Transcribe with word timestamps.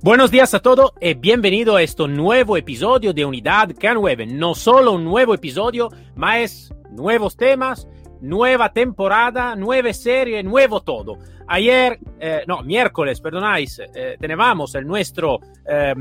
Buenos 0.00 0.30
días 0.30 0.54
a 0.54 0.60
todos 0.60 0.92
y 1.00 1.14
bienvenido 1.14 1.74
a 1.74 1.82
este 1.82 2.06
nuevo 2.06 2.56
episodio 2.56 3.12
de 3.12 3.24
Unidad 3.24 3.70
K9. 3.70 4.28
No 4.28 4.54
solo 4.54 4.92
un 4.92 5.02
nuevo 5.02 5.34
episodio, 5.34 5.90
más 6.14 6.72
nuevos 6.92 7.36
temas, 7.36 7.88
nueva 8.20 8.72
temporada, 8.72 9.56
nueva 9.56 9.92
serie, 9.92 10.44
nuevo 10.44 10.82
todo. 10.82 11.18
Ayer, 11.48 11.98
eh, 12.20 12.44
no, 12.46 12.62
miércoles, 12.62 13.20
perdonáis, 13.20 13.80
eh, 13.92 14.16
teníamos 14.20 14.72
el 14.76 14.86
nuestro 14.86 15.40
eh, 15.68 15.94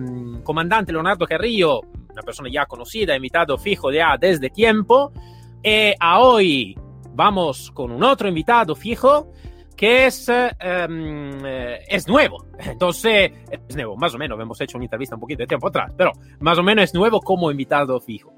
comandante 0.44 0.92
Leonardo 0.92 1.26
Carrillo, 1.26 1.82
una 2.12 2.22
persona 2.22 2.50
ya 2.52 2.68
conocida, 2.68 3.16
invitado 3.16 3.58
fijo 3.58 3.92
ya 3.92 4.16
desde 4.16 4.52
tiempo, 4.52 5.12
y 5.64 5.94
a 6.00 6.20
hoy 6.20 6.78
vamos 7.16 7.72
con 7.72 7.92
un 7.92 8.04
otro 8.04 8.28
invitado 8.28 8.76
fijo 8.76 9.32
que 9.78 10.08
es, 10.08 10.28
um, 10.28 11.46
es 11.88 12.08
nuevo. 12.08 12.46
Entonces, 12.60 13.32
es 13.52 13.76
nuevo, 13.76 13.96
más 13.96 14.14
o 14.16 14.18
menos, 14.18 14.40
hemos 14.40 14.60
hecho 14.60 14.78
una 14.78 14.86
entrevista 14.86 15.16
un 15.16 15.22
poquito 15.22 15.44
de 15.44 15.48
tiempo 15.48 15.68
atrás, 15.68 15.94
pero 15.96 16.12
más 16.40 16.58
o 16.58 16.64
menos 16.64 16.86
es 16.86 16.94
nuevo 16.94 17.22
como 17.22 17.52
invitado 17.52 18.02
fijo. 18.02 18.34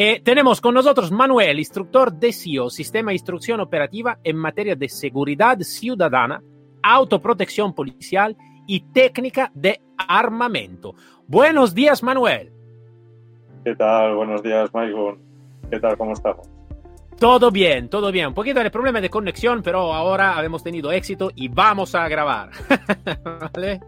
Eh, 0.00 0.20
tenemos 0.20 0.60
con 0.60 0.74
nosotros 0.74 1.10
Manuel, 1.10 1.58
instructor 1.58 2.12
de 2.12 2.32
SIO, 2.32 2.70
Sistema 2.70 3.10
de 3.10 3.16
Instrucción 3.16 3.58
Operativa 3.58 4.20
en 4.22 4.36
materia 4.36 4.76
de 4.76 4.88
seguridad 4.88 5.58
ciudadana, 5.58 6.40
autoprotección 6.84 7.74
policial 7.74 8.36
y 8.68 8.80
técnica 8.92 9.50
de 9.54 9.80
armamento. 9.96 10.94
Buenos 11.26 11.74
días, 11.74 12.04
Manuel. 12.04 12.52
¿Qué 13.64 13.74
tal? 13.74 14.14
Buenos 14.14 14.40
días, 14.44 14.70
Michael. 14.72 15.18
¿Qué 15.68 15.80
tal? 15.80 15.98
¿Cómo 15.98 16.12
estamos? 16.12 16.48
Todo 17.18 17.50
bien, 17.50 17.88
todo 17.88 18.12
bien. 18.12 18.28
Un 18.28 18.34
poquito 18.34 18.62
de 18.62 18.70
problema 18.70 19.00
de 19.00 19.10
conexión, 19.10 19.62
pero 19.62 19.92
ahora 19.92 20.42
hemos 20.44 20.62
tenido 20.62 20.92
éxito 20.92 21.30
y 21.34 21.48
vamos 21.48 21.94
a 21.94 22.06
grabar. 22.08 22.50
¿Vale? 23.54 23.80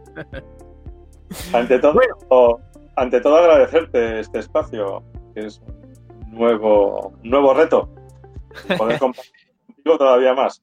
Ante 1.53 1.79
todo, 1.79 2.61
ante 2.97 3.21
todo 3.21 3.37
agradecerte 3.37 4.21
este 4.21 4.41
espacio, 4.41 5.05
que 5.35 5.47
es 5.47 5.61
un 5.61 6.31
nuevo, 6.33 7.13
nuevo 7.23 7.55
reto. 7.55 7.89
Poder 8.77 8.99
compartir 8.99 9.33
contigo 9.67 9.99
todavía 9.99 10.35
más. 10.35 10.63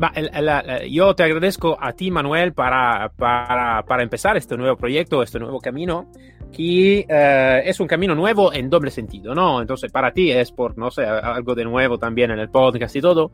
Va, 0.00 0.10
el, 0.14 0.30
el, 0.32 0.90
yo 0.90 1.14
te 1.14 1.24
agradezco 1.24 1.76
a 1.78 1.92
ti, 1.92 2.10
Manuel, 2.10 2.54
para, 2.54 3.10
para, 3.14 3.82
para, 3.82 4.02
empezar 4.02 4.36
este 4.38 4.56
nuevo 4.56 4.76
proyecto, 4.76 5.22
este 5.22 5.38
nuevo 5.38 5.60
camino 5.60 6.10
que 6.52 7.06
eh, 7.08 7.62
es 7.64 7.80
un 7.80 7.86
camino 7.86 8.14
nuevo 8.14 8.52
en 8.52 8.70
doble 8.70 8.90
sentido, 8.90 9.34
¿no? 9.34 9.60
Entonces, 9.60 9.90
para 9.90 10.12
ti 10.12 10.30
es 10.30 10.52
por, 10.52 10.78
no 10.78 10.90
sé, 10.90 11.04
algo 11.04 11.54
de 11.54 11.64
nuevo 11.64 11.98
también 11.98 12.30
en 12.30 12.38
el 12.38 12.50
podcast 12.50 12.94
y 12.94 13.00
todo. 13.00 13.32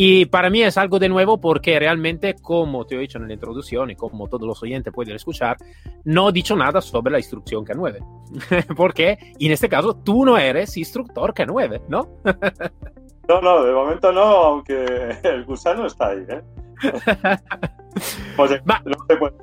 Y 0.00 0.26
para 0.26 0.48
mí 0.48 0.62
es 0.62 0.78
algo 0.78 1.00
de 1.00 1.08
nuevo 1.08 1.40
porque 1.40 1.76
realmente, 1.76 2.36
como 2.40 2.86
te 2.86 2.94
he 2.94 2.98
dicho 2.98 3.18
en 3.18 3.26
la 3.26 3.34
introducción 3.34 3.90
y 3.90 3.96
como 3.96 4.28
todos 4.28 4.46
los 4.46 4.62
oyentes 4.62 4.92
pueden 4.92 5.16
escuchar, 5.16 5.56
no 6.04 6.28
he 6.28 6.32
dicho 6.32 6.54
nada 6.54 6.80
sobre 6.80 7.10
la 7.10 7.18
instrucción 7.18 7.64
K9. 7.64 8.74
porque 8.76 9.18
en 9.40 9.50
este 9.52 9.68
caso 9.68 9.96
tú 9.96 10.24
no 10.24 10.38
eres 10.38 10.76
instructor 10.76 11.34
K9, 11.34 11.82
¿no? 11.88 12.08
no, 13.28 13.40
no, 13.40 13.64
de 13.64 13.72
momento 13.72 14.12
no, 14.12 14.22
aunque 14.22 15.18
el 15.24 15.44
gusano 15.44 15.86
está 15.86 16.10
ahí, 16.10 16.24
¿eh? 16.28 16.42
pues, 18.36 18.62
no 18.64 18.96
se 19.08 19.16
puede. 19.16 19.34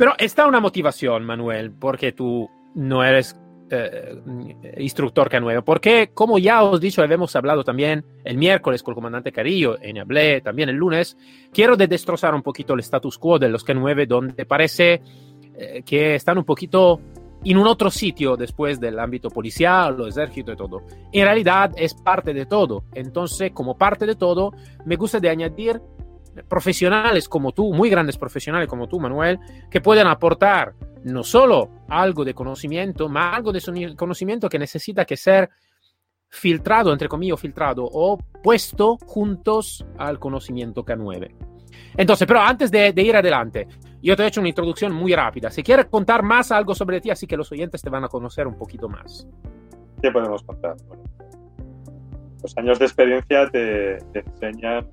Pero 0.00 0.14
está 0.16 0.46
una 0.46 0.60
motivación, 0.60 1.26
Manuel, 1.26 1.72
porque 1.72 2.12
tú 2.12 2.48
no 2.74 3.04
eres 3.04 3.38
eh, 3.68 4.16
instructor 4.78 5.28
K9, 5.28 5.62
porque 5.62 6.08
como 6.14 6.38
ya 6.38 6.62
os 6.62 6.80
dicho, 6.80 7.02
habíamos 7.02 7.36
hablado 7.36 7.64
también 7.64 8.02
el 8.24 8.38
miércoles 8.38 8.82
con 8.82 8.92
el 8.92 8.94
comandante 8.94 9.30
Carillo, 9.30 9.76
y 9.82 9.98
hablé 9.98 10.40
también 10.40 10.70
el 10.70 10.76
lunes, 10.76 11.18
quiero 11.52 11.76
de 11.76 11.86
destrozar 11.86 12.34
un 12.34 12.40
poquito 12.40 12.72
el 12.72 12.80
status 12.80 13.18
quo 13.18 13.38
de 13.38 13.50
los 13.50 13.62
K9, 13.66 14.06
donde 14.06 14.46
parece 14.46 15.02
eh, 15.54 15.82
que 15.84 16.14
están 16.14 16.38
un 16.38 16.44
poquito 16.44 16.98
en 17.44 17.58
un 17.58 17.66
otro 17.66 17.90
sitio 17.90 18.38
después 18.38 18.80
del 18.80 18.98
ámbito 18.98 19.28
policial, 19.28 20.00
o 20.00 20.08
ejército 20.08 20.52
y 20.52 20.56
todo. 20.56 20.80
En 21.12 21.26
realidad 21.26 21.72
es 21.76 21.92
parte 21.92 22.32
de 22.32 22.46
todo. 22.46 22.84
Entonces, 22.94 23.52
como 23.52 23.76
parte 23.76 24.06
de 24.06 24.14
todo, 24.14 24.54
me 24.86 24.96
gusta 24.96 25.20
de 25.20 25.28
añadir 25.28 25.78
profesionales 26.48 27.28
como 27.28 27.52
tú, 27.52 27.72
muy 27.72 27.90
grandes 27.90 28.16
profesionales 28.16 28.68
como 28.68 28.88
tú, 28.88 29.00
Manuel, 29.00 29.38
que 29.70 29.80
pueden 29.80 30.06
aportar 30.06 30.74
no 31.04 31.22
solo 31.22 31.70
algo 31.88 32.24
de 32.24 32.34
conocimiento, 32.34 33.08
más 33.08 33.36
algo 33.36 33.52
de 33.52 33.94
conocimiento 33.96 34.48
que 34.48 34.58
necesita 34.58 35.04
que 35.04 35.16
ser 35.16 35.50
filtrado, 36.28 36.92
entre 36.92 37.08
comillas, 37.08 37.40
filtrado 37.40 37.88
o 37.90 38.18
puesto 38.42 38.96
juntos 39.04 39.84
al 39.98 40.18
conocimiento 40.18 40.84
K9. 40.84 41.34
Entonces, 41.96 42.26
pero 42.26 42.40
antes 42.40 42.70
de, 42.70 42.92
ir 42.96 43.16
adelante, 43.16 43.66
yo 44.02 44.16
te 44.16 44.22
he 44.22 44.26
hecho 44.26 44.40
una 44.40 44.48
introducción 44.48 44.92
muy 44.92 45.14
rápida. 45.14 45.50
Si 45.50 45.62
quieres 45.62 45.86
contar 45.86 46.22
más 46.22 46.52
algo 46.52 46.74
sobre 46.74 47.00
ti, 47.00 47.10
así 47.10 47.26
que 47.26 47.36
los 47.36 47.50
oyentes 47.50 47.82
te 47.82 47.90
van 47.90 48.04
a 48.04 48.08
conocer 48.08 48.46
un 48.46 48.56
poquito 48.56 48.88
más. 48.88 49.26
¿Qué 50.00 50.10
podemos 50.10 50.42
contar? 50.42 50.76
Los 52.42 52.56
años 52.56 52.78
de 52.78 52.84
experiencia 52.86 53.50
te 53.50 53.98
enseñan 54.14 54.88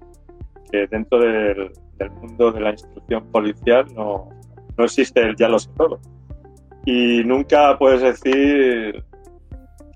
que 0.72 0.88
dentro 0.88 1.19
del, 1.19 1.72
del, 1.97 2.11
mundo 2.11 2.51
de 2.51 2.61
la 2.61 2.72
instrucción 2.72 3.25
policial 3.31 3.85
no, 3.94 4.29
no 4.78 4.83
existe 4.83 5.22
el 5.22 5.35
ya 5.35 5.47
lo 5.47 5.59
sé 5.59 5.69
todo. 5.78 6.00
Y 6.85 7.23
nunca 7.25 7.78
puedes 7.78 8.01
decir 8.01 9.03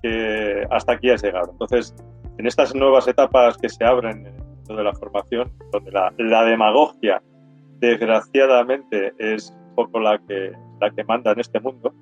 que 0.02 0.66
hasta 0.70 0.92
aquí 0.92 1.10
has 1.10 1.22
llegado. 1.22 1.52
Entonces, 1.52 1.94
en 2.38 2.46
estas 2.46 2.74
nuevas 2.74 3.06
etapas 3.08 3.56
que 3.56 3.68
se 3.68 3.84
abren 3.84 4.24
dentro 4.24 4.76
de 4.76 4.84
la 4.84 4.92
formación, 4.94 5.50
donde 5.70 5.90
la, 5.90 6.12
la 6.18 6.44
demagogia, 6.44 7.22
desgraciadamente, 7.78 9.12
es 9.18 9.54
un 9.68 9.74
poco 9.74 10.00
la 10.00 10.18
que, 10.18 10.52
la 10.80 10.90
que 10.90 11.04
manda 11.04 11.32
en 11.32 11.40
este 11.40 11.60
mundo, 11.60 11.94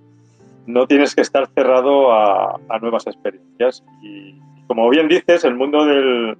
no 0.66 0.86
tienes 0.86 1.14
que 1.14 1.22
estar 1.22 1.48
cerrado 1.54 2.12
a, 2.12 2.58
a 2.68 2.78
nuevas 2.80 3.06
experiencias. 3.06 3.84
Y 4.02 4.38
como 4.66 4.88
bien 4.88 5.08
dices, 5.08 5.44
el 5.44 5.56
mundo 5.56 5.84
del, 5.84 6.36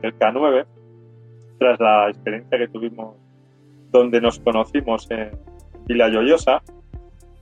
del 0.00 0.18
K9 0.18 0.66
tras 1.64 1.80
la 1.80 2.10
experiencia 2.10 2.58
que 2.58 2.68
tuvimos 2.68 3.16
donde 3.90 4.20
nos 4.20 4.38
conocimos 4.38 5.10
en 5.10 5.30
Villa 5.86 6.08
Lloyosa, 6.08 6.62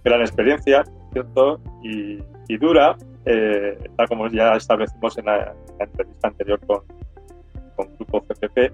gran 0.04 0.20
experiencia, 0.20 0.84
¿cierto? 1.12 1.60
Y, 1.82 2.22
dura, 2.58 2.96
eh, 3.24 3.78
tal 3.96 4.08
como 4.08 4.28
ya 4.28 4.52
establecimos 4.52 5.16
en 5.16 5.24
la, 5.24 5.54
en 5.70 5.78
la 5.78 5.84
entrevista 5.86 6.28
anterior 6.28 6.60
con, 6.66 6.82
con 7.74 7.88
Grupo 7.96 8.20
CPP, 8.20 8.72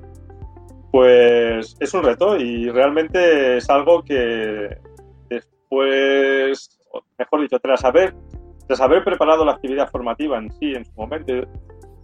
pues 0.90 1.76
es 1.78 1.94
un 1.94 2.02
reto 2.02 2.36
y 2.36 2.68
realmente 2.68 3.58
es 3.58 3.70
algo 3.70 4.02
que 4.02 4.76
después, 5.30 6.80
mejor 7.16 7.40
dicho, 7.42 7.60
tras 7.60 7.84
haber, 7.84 8.14
tras 8.66 8.80
haber 8.80 9.04
preparado 9.04 9.44
la 9.44 9.52
actividad 9.52 9.88
formativa 9.88 10.38
en 10.38 10.50
sí, 10.54 10.72
en 10.74 10.84
su 10.84 10.92
momento, 10.96 11.32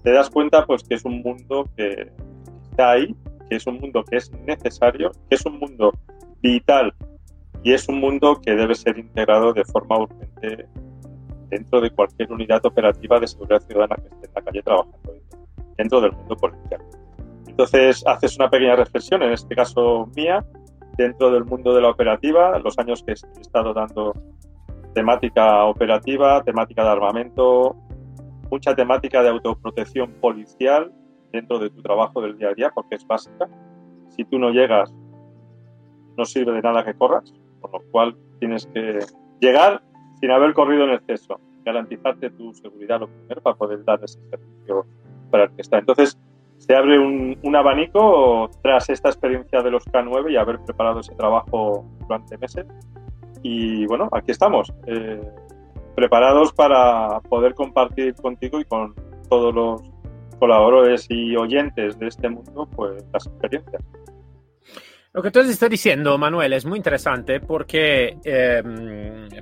te 0.04 0.12
das 0.12 0.30
cuenta 0.30 0.64
pues 0.64 0.84
que 0.84 0.94
es 0.94 1.04
un 1.04 1.20
mundo 1.22 1.68
que 1.76 2.12
está 2.70 2.92
ahí, 2.92 3.16
que 3.48 3.56
es 3.56 3.66
un 3.66 3.80
mundo 3.80 4.04
que 4.04 4.16
es 4.16 4.30
necesario, 4.46 5.10
que 5.28 5.36
es 5.36 5.46
un 5.46 5.58
mundo 5.58 5.92
vital 6.40 6.94
y 7.62 7.72
es 7.72 7.88
un 7.88 8.00
mundo 8.00 8.40
que 8.40 8.54
debe 8.54 8.74
ser 8.74 8.98
integrado 8.98 9.52
de 9.52 9.64
forma 9.64 9.98
urgente 9.98 10.66
dentro 11.48 11.80
de 11.80 11.90
cualquier 11.90 12.30
unidad 12.32 12.64
operativa 12.66 13.18
de 13.18 13.26
seguridad 13.26 13.60
ciudadana 13.62 13.96
que 13.96 14.08
esté 14.08 14.26
en 14.26 14.32
la 14.34 14.42
calle 14.42 14.62
trabajando 14.62 15.14
dentro 15.76 16.00
del 16.00 16.12
mundo 16.12 16.36
policial. 16.36 16.80
Entonces 17.46 18.04
haces 18.06 18.36
una 18.36 18.50
pequeña 18.50 18.76
reflexión, 18.76 19.22
en 19.22 19.32
este 19.32 19.54
caso 19.54 20.10
mía, 20.16 20.44
dentro 20.96 21.30
del 21.30 21.44
mundo 21.44 21.74
de 21.74 21.80
la 21.80 21.90
operativa, 21.90 22.58
los 22.58 22.78
años 22.78 23.02
que 23.02 23.12
he 23.12 23.40
estado 23.40 23.72
dando 23.72 24.12
temática 24.94 25.64
operativa, 25.64 26.42
temática 26.42 26.82
de 26.84 26.90
armamento, 26.90 27.76
mucha 28.50 28.74
temática 28.74 29.22
de 29.22 29.30
autoprotección 29.30 30.12
policial 30.20 30.92
dentro 31.34 31.58
de 31.58 31.68
tu 31.70 31.82
trabajo 31.82 32.22
del 32.22 32.38
día 32.38 32.48
a 32.48 32.54
día 32.54 32.70
porque 32.74 32.94
es 32.94 33.06
básica. 33.06 33.48
Si 34.10 34.24
tú 34.24 34.38
no 34.38 34.50
llegas, 34.50 34.94
no 36.16 36.24
sirve 36.24 36.52
de 36.52 36.62
nada 36.62 36.84
que 36.84 36.94
corras, 36.94 37.34
por 37.60 37.72
lo 37.72 37.80
cual 37.90 38.16
tienes 38.38 38.66
que 38.66 39.00
llegar 39.40 39.82
sin 40.20 40.30
haber 40.30 40.54
corrido 40.54 40.84
en 40.84 40.90
exceso, 40.90 41.40
garantizarte 41.64 42.30
tu 42.30 42.54
seguridad 42.54 43.00
lo 43.00 43.08
primero 43.08 43.42
para 43.42 43.56
poder 43.56 43.84
dar 43.84 44.02
ese 44.04 44.20
servicio 44.30 44.86
para 45.30 45.44
el 45.44 45.50
que 45.50 45.62
está. 45.62 45.78
Entonces, 45.78 46.16
se 46.58 46.74
abre 46.74 46.98
un, 46.98 47.36
un 47.42 47.56
abanico 47.56 48.48
tras 48.62 48.88
esta 48.88 49.08
experiencia 49.08 49.60
de 49.60 49.70
los 49.72 49.84
K9 49.86 50.30
y 50.30 50.36
haber 50.36 50.60
preparado 50.60 51.00
ese 51.00 51.14
trabajo 51.16 51.84
durante 52.00 52.38
meses 52.38 52.64
Y 53.42 53.86
bueno, 53.86 54.08
aquí 54.12 54.30
estamos, 54.30 54.72
eh, 54.86 55.20
preparados 55.96 56.52
para 56.52 57.20
poder 57.28 57.54
compartir 57.54 58.14
contigo 58.14 58.60
y 58.60 58.64
con 58.64 58.94
todos 59.28 59.54
los 59.54 59.93
colaboradores 60.44 61.06
y 61.08 61.34
oyentes 61.36 61.98
de 61.98 62.06
este 62.06 62.28
mundo, 62.28 62.68
pues 62.76 63.02
las 63.12 63.26
experiencias. 63.26 63.82
Lo 65.14 65.22
que 65.22 65.30
tú 65.30 65.40
estás 65.40 65.70
diciendo, 65.70 66.18
Manuel, 66.18 66.52
es 66.52 66.66
muy 66.66 66.76
interesante 66.76 67.40
porque 67.40 68.18
eh, 68.24 68.62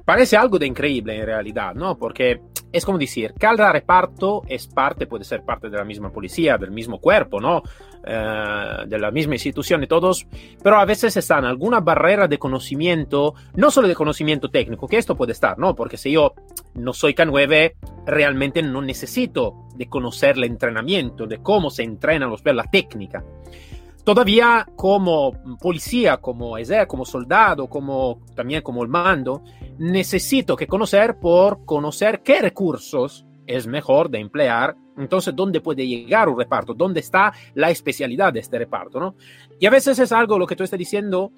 parece 0.04 0.36
algo 0.36 0.58
de 0.58 0.66
increíble 0.66 1.18
en 1.18 1.26
realidad, 1.26 1.74
¿no? 1.74 1.98
Porque 1.98 2.40
es 2.72 2.84
como 2.84 2.98
decir, 2.98 3.34
cada 3.38 3.70
reparto 3.70 4.42
es 4.48 4.66
parte, 4.66 5.06
puede 5.06 5.24
ser 5.24 5.42
parte 5.42 5.68
de 5.68 5.76
la 5.76 5.84
misma 5.84 6.10
policía, 6.10 6.56
del 6.56 6.70
mismo 6.70 6.98
cuerpo, 6.98 7.40
¿no? 7.40 7.62
Eh, 8.04 8.84
de 8.86 8.98
la 8.98 9.10
misma 9.10 9.34
institución 9.34 9.82
y 9.84 9.86
todos, 9.86 10.26
pero 10.62 10.76
a 10.78 10.84
veces 10.84 11.16
están 11.16 11.44
alguna 11.44 11.80
barrera 11.80 12.26
de 12.26 12.38
conocimiento, 12.38 13.34
no 13.54 13.70
solo 13.70 13.86
de 13.86 13.94
conocimiento 13.94 14.48
técnico, 14.50 14.88
que 14.88 14.98
esto 14.98 15.16
puede 15.16 15.32
estar, 15.32 15.58
¿no? 15.58 15.76
Porque 15.76 15.96
si 15.96 16.12
yo 16.12 16.34
no 16.74 16.92
soy 16.92 17.14
K9, 17.14 17.74
realmente 18.06 18.62
no 18.62 18.82
necesito 18.82 19.68
de 19.76 19.86
conocer 19.88 20.36
el 20.36 20.44
entrenamiento, 20.44 21.26
de 21.26 21.38
cómo 21.38 21.70
se 21.70 21.84
entrenan 21.84 22.30
los 22.30 22.42
la 22.44 22.64
técnica. 22.64 23.24
Todavía 24.04 24.66
como 24.74 25.32
policía, 25.60 26.16
como 26.16 26.56
como 26.88 27.04
soldado, 27.04 27.68
como 27.68 28.20
también 28.34 28.62
como 28.62 28.82
el 28.82 28.88
mando, 28.88 29.42
necesito 29.78 30.56
que 30.56 30.66
conocer 30.66 31.18
por 31.20 31.64
conocer 31.64 32.22
qué 32.22 32.40
recursos 32.40 33.24
es 33.46 33.66
mejor 33.66 34.10
de 34.10 34.18
emplear, 34.18 34.76
entonces 34.96 35.34
dónde 35.34 35.60
puede 35.60 35.86
llegar 35.86 36.28
un 36.28 36.38
reparto, 36.38 36.74
dónde 36.74 37.00
está 37.00 37.32
la 37.54 37.70
especialidad 37.70 38.32
de 38.32 38.40
este 38.40 38.58
reparto, 38.58 38.98
¿no? 39.00 39.14
Y 39.58 39.66
a 39.66 39.70
veces 39.70 39.98
es 39.98 40.12
algo 40.12 40.38
lo 40.38 40.46
que 40.46 40.56
tú 40.56 40.64
estás 40.64 40.78
diciendo 40.78 41.32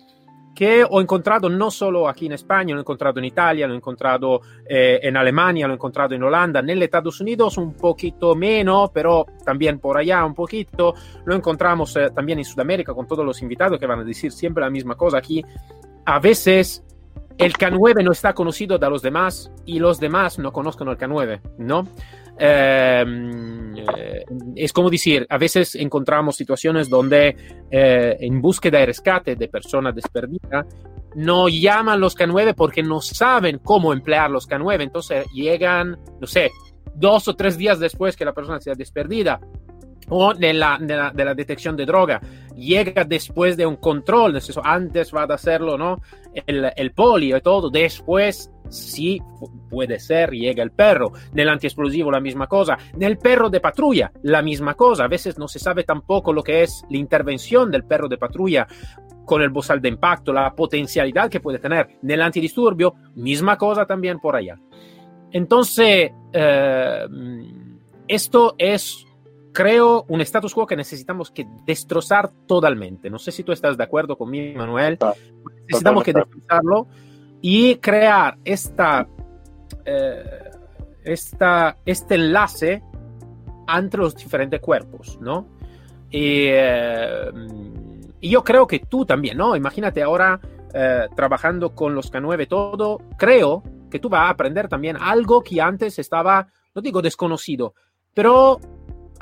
que 0.54 0.84
ho 0.88 1.00
encontrato 1.00 1.48
no 1.48 1.70
solo 1.70 2.08
aquí 2.08 2.26
en 2.26 2.32
España, 2.32 2.74
lo 2.74 2.80
he 2.80 2.82
encontrado 2.82 3.18
en 3.18 3.24
Italia, 3.24 3.66
lo 3.66 3.74
he 3.74 3.76
encontrado 3.76 4.40
eh, 4.66 5.00
en 5.02 5.16
Alemania, 5.16 5.66
lo 5.66 5.74
he 5.74 5.76
encontrado 5.76 6.14
en 6.14 6.22
Holanda, 6.22 6.60
en 6.60 6.82
Estados 6.82 7.20
Unidos 7.20 7.58
un 7.58 7.74
poquito 7.74 8.34
menos, 8.34 8.90
pero 8.92 9.26
también 9.44 9.78
por 9.78 9.98
allá 9.98 10.24
un 10.24 10.34
poquito. 10.34 10.94
Lo 11.24 11.34
encontramos 11.34 11.96
eh, 11.96 12.10
también 12.14 12.38
en 12.38 12.44
Sudamérica 12.44 12.94
con 12.94 13.06
todos 13.06 13.24
los 13.24 13.42
invitados 13.42 13.78
que 13.78 13.86
van 13.86 14.00
a 14.00 14.04
decir 14.04 14.30
siempre 14.30 14.62
la 14.62 14.70
misma 14.70 14.94
cosa 14.94 15.18
aquí. 15.18 15.44
A 16.06 16.20
veces 16.20 16.84
el 17.38 17.52
K9 17.54 18.04
no 18.04 18.12
está 18.12 18.32
conocido 18.32 18.78
de 18.78 18.88
los 18.88 19.02
demás 19.02 19.50
y 19.66 19.78
los 19.78 19.98
demás 19.98 20.38
no 20.38 20.52
conozcan 20.52 20.88
el 20.88 20.96
K9, 20.96 21.40
¿no? 21.58 21.88
Em, 22.36 23.76
eh, 23.76 24.24
es 24.56 24.72
como 24.72 24.90
decir, 24.90 25.26
a 25.28 25.38
veces 25.38 25.76
encontramos 25.76 26.36
situaciones 26.36 26.88
donde 26.88 27.36
eh, 27.70 28.16
en 28.18 28.40
búsqueda 28.40 28.82
y 28.82 28.86
rescate 28.86 29.36
de 29.36 29.48
personas 29.48 29.94
desperdidas 29.94 30.66
no 31.14 31.48
llaman 31.48 32.00
los 32.00 32.16
K9 32.16 32.54
porque 32.54 32.82
no 32.82 33.00
saben 33.00 33.58
cómo 33.58 33.92
emplear 33.92 34.30
los 34.30 34.48
K9, 34.48 34.82
entonces 34.82 35.26
llegan, 35.32 35.96
no 36.20 36.26
sé, 36.26 36.50
dos 36.94 37.28
o 37.28 37.36
tres 37.36 37.56
días 37.56 37.78
después 37.78 38.16
que 38.16 38.24
la 38.24 38.32
persona 38.32 38.60
sea 38.60 38.74
desperdida 38.74 39.40
o 40.08 40.34
de 40.34 40.52
la, 40.52 40.78
de 40.80 41.24
la, 41.24 41.34
detección 41.34 41.76
de 41.76 41.86
droga. 41.86 42.20
Llega 42.56 43.04
después 43.04 43.56
de 43.56 43.64
un 43.64 43.76
control, 43.76 44.38
antes 44.64 45.14
va 45.14 45.22
a 45.22 45.34
hacerlo 45.34 45.78
¿no? 45.78 46.02
el, 46.46 46.70
el 46.76 46.92
polio 46.92 47.36
y 47.36 47.40
todo, 47.40 47.70
después 47.70 48.50
sí 48.74 49.22
puede 49.70 49.98
ser, 49.98 50.30
llega 50.30 50.62
el 50.62 50.72
perro. 50.72 51.12
Nel 51.32 51.48
antiexplosivo 51.48 52.10
la 52.10 52.20
misma 52.20 52.46
cosa. 52.46 52.76
Nel 52.96 53.18
perro 53.18 53.48
de 53.48 53.60
patrulla 53.60 54.12
la 54.22 54.42
misma 54.42 54.74
cosa. 54.74 55.04
A 55.04 55.08
veces 55.08 55.38
no 55.38 55.48
se 55.48 55.58
sabe 55.58 55.84
tampoco 55.84 56.32
lo 56.32 56.42
que 56.42 56.62
es 56.62 56.84
la 56.90 56.98
intervención 56.98 57.70
del 57.70 57.84
perro 57.84 58.08
de 58.08 58.18
patrulla 58.18 58.66
con 59.24 59.40
el 59.40 59.48
bozal 59.48 59.80
de 59.80 59.88
impacto, 59.88 60.32
la 60.32 60.54
potencialidad 60.54 61.30
que 61.30 61.40
puede 61.40 61.58
tener. 61.58 61.98
Nel 62.02 62.20
antidisturbio, 62.20 62.94
misma 63.14 63.56
cosa 63.56 63.86
también 63.86 64.20
por 64.20 64.36
allá. 64.36 64.58
Entonces, 65.32 66.12
eh, 66.32 67.06
esto 68.06 68.54
es 68.58 69.06
creo 69.54 70.04
un 70.08 70.20
status 70.20 70.52
quo 70.52 70.66
que 70.66 70.76
necesitamos 70.76 71.30
que 71.30 71.46
destrozar 71.64 72.30
totalmente. 72.46 73.08
No 73.08 73.18
sé 73.18 73.30
si 73.30 73.44
tú 73.44 73.52
estás 73.52 73.78
de 73.78 73.84
acuerdo 73.84 74.18
conmigo, 74.18 74.58
Manuel. 74.58 74.98
necesitamos 75.66 76.04
que 76.04 76.12
destrozarlo 76.12 76.88
y 77.46 77.76
crear 77.76 78.38
esta, 78.42 79.06
eh, 79.84 80.50
esta, 81.04 81.76
este 81.84 82.14
enlace 82.14 82.82
entre 83.68 84.00
los 84.00 84.16
diferentes 84.16 84.58
cuerpos, 84.60 85.18
¿no? 85.20 85.46
Y, 86.10 86.46
eh, 86.48 87.30
yo 88.22 88.42
creo 88.42 88.66
que 88.66 88.78
tú 88.78 89.04
también, 89.04 89.36
¿no? 89.36 89.54
Imagínate 89.56 90.02
ahora 90.02 90.40
eh, 90.72 91.06
trabajando 91.14 91.74
con 91.74 91.94
los 91.94 92.10
K9 92.10 92.48
todo, 92.48 93.02
creo 93.18 93.62
que 93.90 93.98
tú 93.98 94.08
vas 94.08 94.22
a 94.22 94.30
aprender 94.30 94.66
también 94.66 94.96
algo 94.98 95.42
que 95.42 95.60
antes 95.60 95.98
estaba, 95.98 96.46
no 96.74 96.80
digo 96.80 97.02
desconocido, 97.02 97.74
pero 98.14 98.58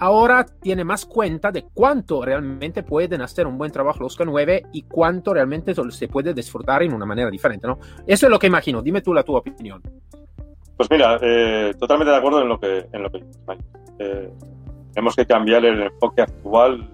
ahora 0.02 0.44
tiene 0.44 0.82
más 0.82 1.06
cuenta 1.06 1.52
de 1.52 1.64
cuánto 1.72 2.24
realmente 2.24 2.82
pueden 2.82 3.22
hacer 3.22 3.46
un 3.46 3.56
buen 3.56 3.70
trabajo 3.70 4.00
los 4.00 4.18
K9 4.18 4.70
y 4.72 4.82
cuánto 4.82 5.32
realmente 5.32 5.74
se 5.90 6.08
puede 6.08 6.34
disfrutar 6.34 6.82
en 6.82 6.92
una 6.92 7.06
manera 7.06 7.30
diferente, 7.30 7.68
¿no? 7.68 7.78
Eso 8.04 8.26
es 8.26 8.30
lo 8.30 8.36
que 8.36 8.48
imagino. 8.48 8.82
Dime 8.82 9.00
tú 9.00 9.14
la 9.14 9.22
tu 9.22 9.36
opinión. 9.36 9.80
Pues 10.76 10.90
mira, 10.90 11.18
eh, 11.22 11.72
totalmente 11.78 12.10
de 12.10 12.16
acuerdo 12.16 12.42
en 12.42 12.48
lo 12.48 12.58
que, 12.58 12.78
en 12.92 13.08
que 13.10 13.24
eh, 14.00 14.32
tenemos 14.92 15.14
que 15.14 15.24
cambiar 15.24 15.64
el 15.64 15.82
enfoque 15.82 16.22
actual 16.22 16.90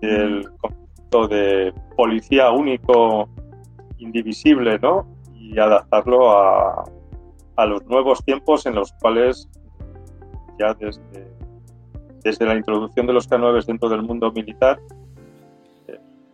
del 0.00 0.48
concepto 0.56 1.28
de 1.28 1.74
policía 1.94 2.52
único, 2.52 3.28
indivisible, 3.98 4.78
¿no? 4.78 5.06
Y 5.34 5.58
adaptarlo 5.58 6.30
a 6.30 7.66
los 7.66 7.84
nuevos 7.84 8.24
tiempos 8.24 8.64
en 8.64 8.76
los 8.76 8.92
cuales 8.92 9.46
ya 10.58 10.72
desde 10.72 11.35
desde 12.26 12.44
la 12.44 12.56
introducción 12.56 13.06
de 13.06 13.12
los 13.12 13.30
K9 13.30 13.64
dentro 13.64 13.88
del 13.88 14.02
mundo 14.02 14.32
militar, 14.32 14.80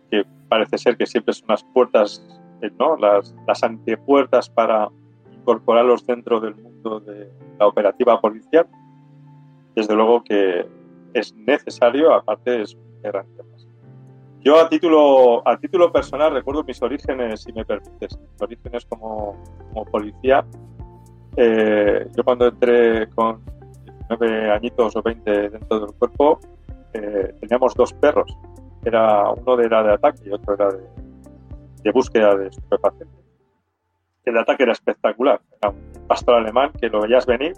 que 0.09 0.25
parece 0.49 0.79
ser 0.79 0.97
que 0.97 1.05
siempre 1.05 1.35
son 1.35 1.49
las 1.49 1.63
puertas, 1.65 2.25
eh, 2.63 2.71
¿no? 2.79 2.97
las, 2.97 3.35
las 3.45 3.61
antepuertas 3.61 4.49
para 4.49 4.89
incorporarlos 5.31 6.03
dentro 6.07 6.39
del 6.39 6.55
mundo 6.55 6.99
de 6.99 7.29
la 7.59 7.67
operativa 7.67 8.19
policial, 8.19 8.65
desde 9.75 9.93
luego 9.93 10.23
que 10.23 10.65
es 11.13 11.31
necesario, 11.35 12.11
aparte 12.11 12.63
es 12.63 12.73
un 12.73 13.01
gran 13.03 13.27
Yo 14.41 14.59
a 14.59 14.67
título, 14.69 15.47
a 15.47 15.59
título 15.59 15.91
personal 15.91 16.33
recuerdo 16.33 16.63
mis 16.63 16.81
orígenes, 16.81 17.41
si 17.41 17.53
me 17.53 17.63
permites, 17.63 18.17
mis 18.17 18.41
orígenes 18.41 18.83
como, 18.85 19.35
como 19.71 19.85
policía. 19.85 20.43
Eh, 21.37 22.07
yo 22.15 22.23
cuando 22.23 22.47
entré 22.47 23.07
con 23.09 23.52
nueve 24.09 24.51
añitos 24.51 24.95
o 24.95 25.01
20 25.01 25.49
dentro 25.49 25.79
del 25.79 25.93
cuerpo, 25.95 26.39
eh, 26.93 27.33
teníamos 27.39 27.73
dos 27.75 27.93
perros. 27.93 28.35
Era, 28.85 29.31
uno 29.31 29.59
era 29.59 29.83
de 29.83 29.93
ataque 29.93 30.19
y 30.25 30.31
otro 30.31 30.53
era 30.55 30.69
de, 30.69 31.91
búsqueda 31.91 32.35
de 32.35 32.47
estupefacientes. 32.47 33.19
El 34.25 34.37
ataque 34.37 34.63
era 34.63 34.73
espectacular. 34.73 35.41
Era 35.61 35.71
un 35.71 36.07
pastor 36.07 36.35
alemán 36.35 36.71
que 36.79 36.87
lo 36.87 37.01
veías 37.01 37.25
venir 37.25 37.53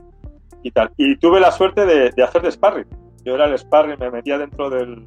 y 0.63 0.71
tal. 0.71 0.91
Y 0.97 1.17
tuve 1.17 1.39
la 1.39 1.51
suerte 1.51 1.85
de, 1.85 2.23
hacer 2.23 2.41
de 2.41 2.51
sparring. 2.51 2.87
Yo 3.23 3.35
era 3.35 3.45
el 3.45 3.57
sparring, 3.57 3.99
me 3.99 4.11
metía 4.11 4.37
dentro 4.37 4.69
del, 4.69 5.03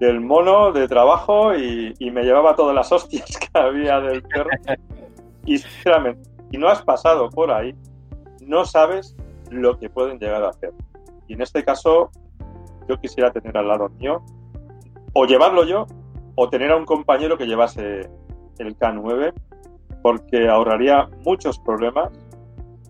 del 0.00 0.20
mono 0.20 0.72
de 0.72 0.88
trabajo 0.88 1.54
y, 1.54 1.94
y, 1.98 2.10
me 2.10 2.22
llevaba 2.22 2.56
todas 2.56 2.74
las 2.74 2.90
hostias 2.90 3.38
que 3.38 3.58
había 3.58 4.00
del 4.00 4.22
perro. 4.22 4.50
Y 5.44 5.58
sinceramente, 5.58 6.28
si 6.50 6.58
no 6.58 6.68
has 6.68 6.82
pasado 6.82 7.30
por 7.30 7.50
ahí, 7.50 7.74
no 8.40 8.64
sabes 8.64 9.16
lo 9.50 9.78
que 9.78 9.90
pueden 9.90 10.18
llegar 10.18 10.42
a 10.42 10.50
hacer. 10.50 10.72
Y 11.28 11.34
en 11.34 11.42
este 11.42 11.64
caso, 11.64 12.10
yo 12.88 12.98
quisiera 13.00 13.30
tener 13.30 13.56
al 13.56 13.68
lado 13.68 13.88
mío, 13.90 14.22
o 15.12 15.26
llevarlo 15.26 15.64
yo, 15.64 15.86
o 16.36 16.48
tener 16.48 16.70
a 16.70 16.76
un 16.76 16.84
compañero 16.84 17.36
que 17.36 17.46
llevase 17.46 18.08
el 18.58 18.78
K9, 18.78 19.32
porque 20.02 20.48
ahorraría 20.48 21.08
muchos 21.24 21.58
problemas, 21.58 22.10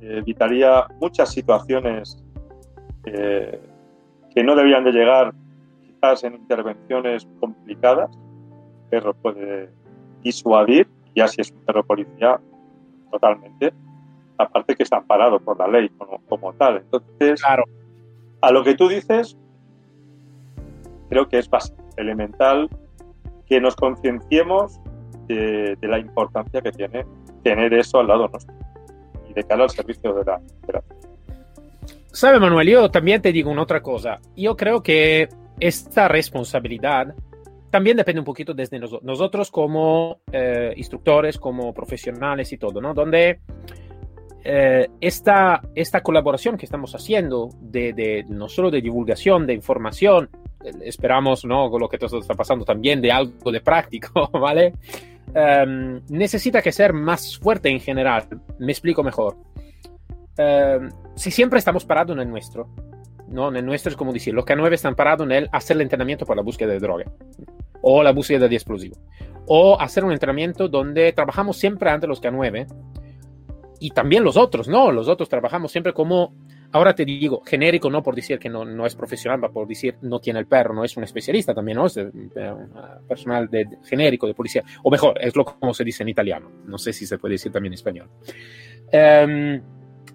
evitaría 0.01 0.87
muchas 1.01 1.33
situaciones 1.33 2.23
eh, 3.05 3.61
que 4.35 4.45
no 4.45 4.55
debían 4.55 4.85
de 4.85 4.93
llegar 4.93 5.35
quizás 5.83 6.25
en 6.25 6.35
intervenciones 6.35 7.27
complicadas. 7.41 8.11
El 8.15 8.91
perro 8.91 9.15
puede 9.15 9.71
disuadir, 10.23 10.89
y 11.15 11.21
así 11.21 11.41
es 11.41 11.51
un 11.51 11.59
perro 11.65 11.85
policía, 11.85 12.41
totalmente 13.11 13.73
aparte 14.43 14.75
que 14.75 14.83
está 14.83 14.99
amparado 14.99 15.39
por 15.41 15.59
la 15.59 15.69
ley 15.69 15.91
como, 16.29 16.53
tal. 16.55 16.79
Entonces, 16.79 17.43
claro. 17.43 17.65
a 18.41 18.51
lo 18.51 18.65
que 18.65 18.75
tú 18.75 18.89
dices, 18.89 19.37
creo 21.09 21.29
que 21.29 21.39
es 21.39 21.49
básico, 21.49 21.83
elemental 21.97 22.69
que 23.47 23.61
nos 23.61 23.77
concienciemos 23.77 24.81
de, 25.27 25.77
la 25.83 25.99
importancia 25.99 26.61
que 26.61 26.73
tiene 26.73 27.05
tener 27.43 27.75
eso 27.75 27.99
al 28.01 28.09
lado 28.09 28.29
nuestro 28.29 28.55
y 29.29 29.33
de 29.33 29.45
cara 29.45 29.65
al 29.65 29.71
servicio 29.71 30.13
de 30.15 30.25
la, 30.25 30.41
de 30.67 30.81
Sabe 32.13 32.41
Manuel, 32.41 32.69
yo 32.69 32.91
también 32.91 33.23
te 33.23 33.33
digo 33.33 33.51
una 33.51 33.63
otra 33.63 33.83
cosa. 33.83 34.21
Yo 34.37 34.57
creo 34.57 34.83
que 34.83 35.29
esta 35.61 36.09
responsabilidad 36.09 37.15
también 37.71 37.97
depende 37.97 38.21
un 38.21 38.25
poquito 38.25 38.53
desde 38.53 38.79
nosotros, 38.81 39.05
nosotros 39.05 39.51
como 39.51 40.19
eh, 40.33 40.73
instructores, 40.77 41.39
como 41.39 41.73
profesionales 41.73 42.53
y 42.53 42.59
todo, 42.59 42.81
¿no? 42.81 42.95
Donde 42.95 43.41
eh, 44.43 44.89
esta, 45.01 45.61
esta 45.75 46.03
colaboración 46.03 46.57
que 46.57 46.65
estamos 46.65 46.95
haciendo, 46.95 47.51
de, 47.61 48.25
no 48.29 48.49
solo 48.49 48.71
de 48.71 48.81
divulgación, 48.81 49.47
de 49.47 49.55
información, 49.55 50.31
eh, 50.65 50.73
esperamos, 50.85 51.45
¿no? 51.45 51.71
Con 51.71 51.81
lo 51.81 51.89
que 51.89 51.99
todo 51.99 52.19
está 52.19 52.35
pasando 52.35 52.65
también, 52.65 53.01
de 53.01 53.13
algo 53.13 53.53
de 53.53 53.61
práctico, 53.61 54.31
¿vale? 54.33 54.75
Um, 55.29 56.01
necesita 56.09 56.61
que 56.63 56.73
ser 56.73 56.93
más 56.93 57.39
fuerte 57.39 57.69
en 57.69 57.81
general. 57.81 58.27
Me 58.59 58.73
explico 58.73 59.03
mejor. 59.03 59.37
Um, 60.39 60.89
si 61.15 61.31
siempre 61.31 61.59
estamos 61.59 61.85
parados 61.85 62.17
en 62.17 62.23
el 62.23 62.31
nuestro, 62.31 62.69
¿no? 63.29 63.49
En 63.51 63.57
el 63.57 63.67
nuestro 63.67 63.91
es 63.91 63.97
como 63.97 64.13
decir, 64.13 64.35
los 64.35 64.45
K9 64.45 64.73
están 64.73 64.95
parados 64.95 65.27
en 65.27 65.33
el 65.33 65.49
hacer 65.53 65.77
el 65.77 65.83
entrenamiento 65.83 66.25
para 66.25 66.37
la 66.37 66.43
búsqueda 66.43 66.73
de 66.73 66.79
droga 66.79 67.05
o 67.83 68.03
la 68.03 68.13
búsqueda 68.13 68.49
de 68.49 68.57
explosivo. 68.57 68.97
O 69.47 69.79
hacer 69.81 70.05
un 70.05 70.13
entrenamiento 70.13 70.69
donde 70.69 71.13
trabajamos 71.13 71.57
siempre 71.57 71.91
ante 71.91 72.07
los 72.07 72.23
K9 72.23 72.67
y 73.81 73.91
también 73.91 74.23
los 74.23 74.37
otros, 74.37 74.69
¿no? 74.69 74.93
Los 74.93 75.09
otros 75.09 75.29
trabajamos 75.29 75.73
siempre 75.73 75.95
como, 75.95 76.35
ahora 76.71 76.95
te 76.95 77.05
digo, 77.05 77.43
genérico, 77.45 77.91
no 77.91 78.03
por 78.03 78.15
decir 78.15 78.39
que 78.39 78.51
no, 78.51 78.65
no 78.65 78.85
es 78.85 78.95
profesional, 78.95 79.41
por 79.51 79.67
decir 79.67 79.97
no 80.03 80.21
tiene 80.21 80.39
el 80.39 80.47
perro, 80.47 80.75
no 80.75 80.85
es 80.85 80.97
un 80.99 81.05
especialista 81.05 81.55
también, 81.55 81.79
¿no? 81.79 81.87
Es 81.87 81.99
personal 83.09 83.49
de, 83.49 83.67
genérico 83.83 84.27
de 84.27 84.35
policía, 84.35 84.63
o 84.83 84.91
mejor, 84.91 85.19
es 85.21 85.35
lo 85.35 85.47
como 85.47 85.73
se 85.73 85.83
dice 85.83 86.03
en 86.03 86.11
italiano, 86.11 86.51
no 86.67 86.77
sé 86.77 86.93
si 86.93 87.07
se 87.07 87.19
puede 87.19 87.35
decir 87.35 87.51
también 87.51 87.73
en 87.73 87.75
español. 87.75 88.11
Um, 88.93 89.61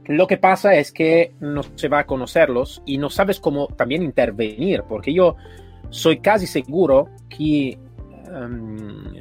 lo 0.06 0.28
que 0.28 0.38
pasa 0.38 0.76
es 0.76 0.92
que 0.92 1.34
no 1.40 1.64
se 1.64 1.88
va 1.88 2.00
a 2.00 2.06
conocerlos 2.06 2.84
y 2.86 3.00
no 3.00 3.10
sabes 3.10 3.40
cómo 3.40 3.68
también 3.68 4.04
intervenir, 4.04 4.84
porque 4.88 5.12
yo 5.12 5.36
soy 5.90 6.20
casi 6.20 6.46
seguro 6.46 7.10
que 7.28 7.80
um, 8.32 9.16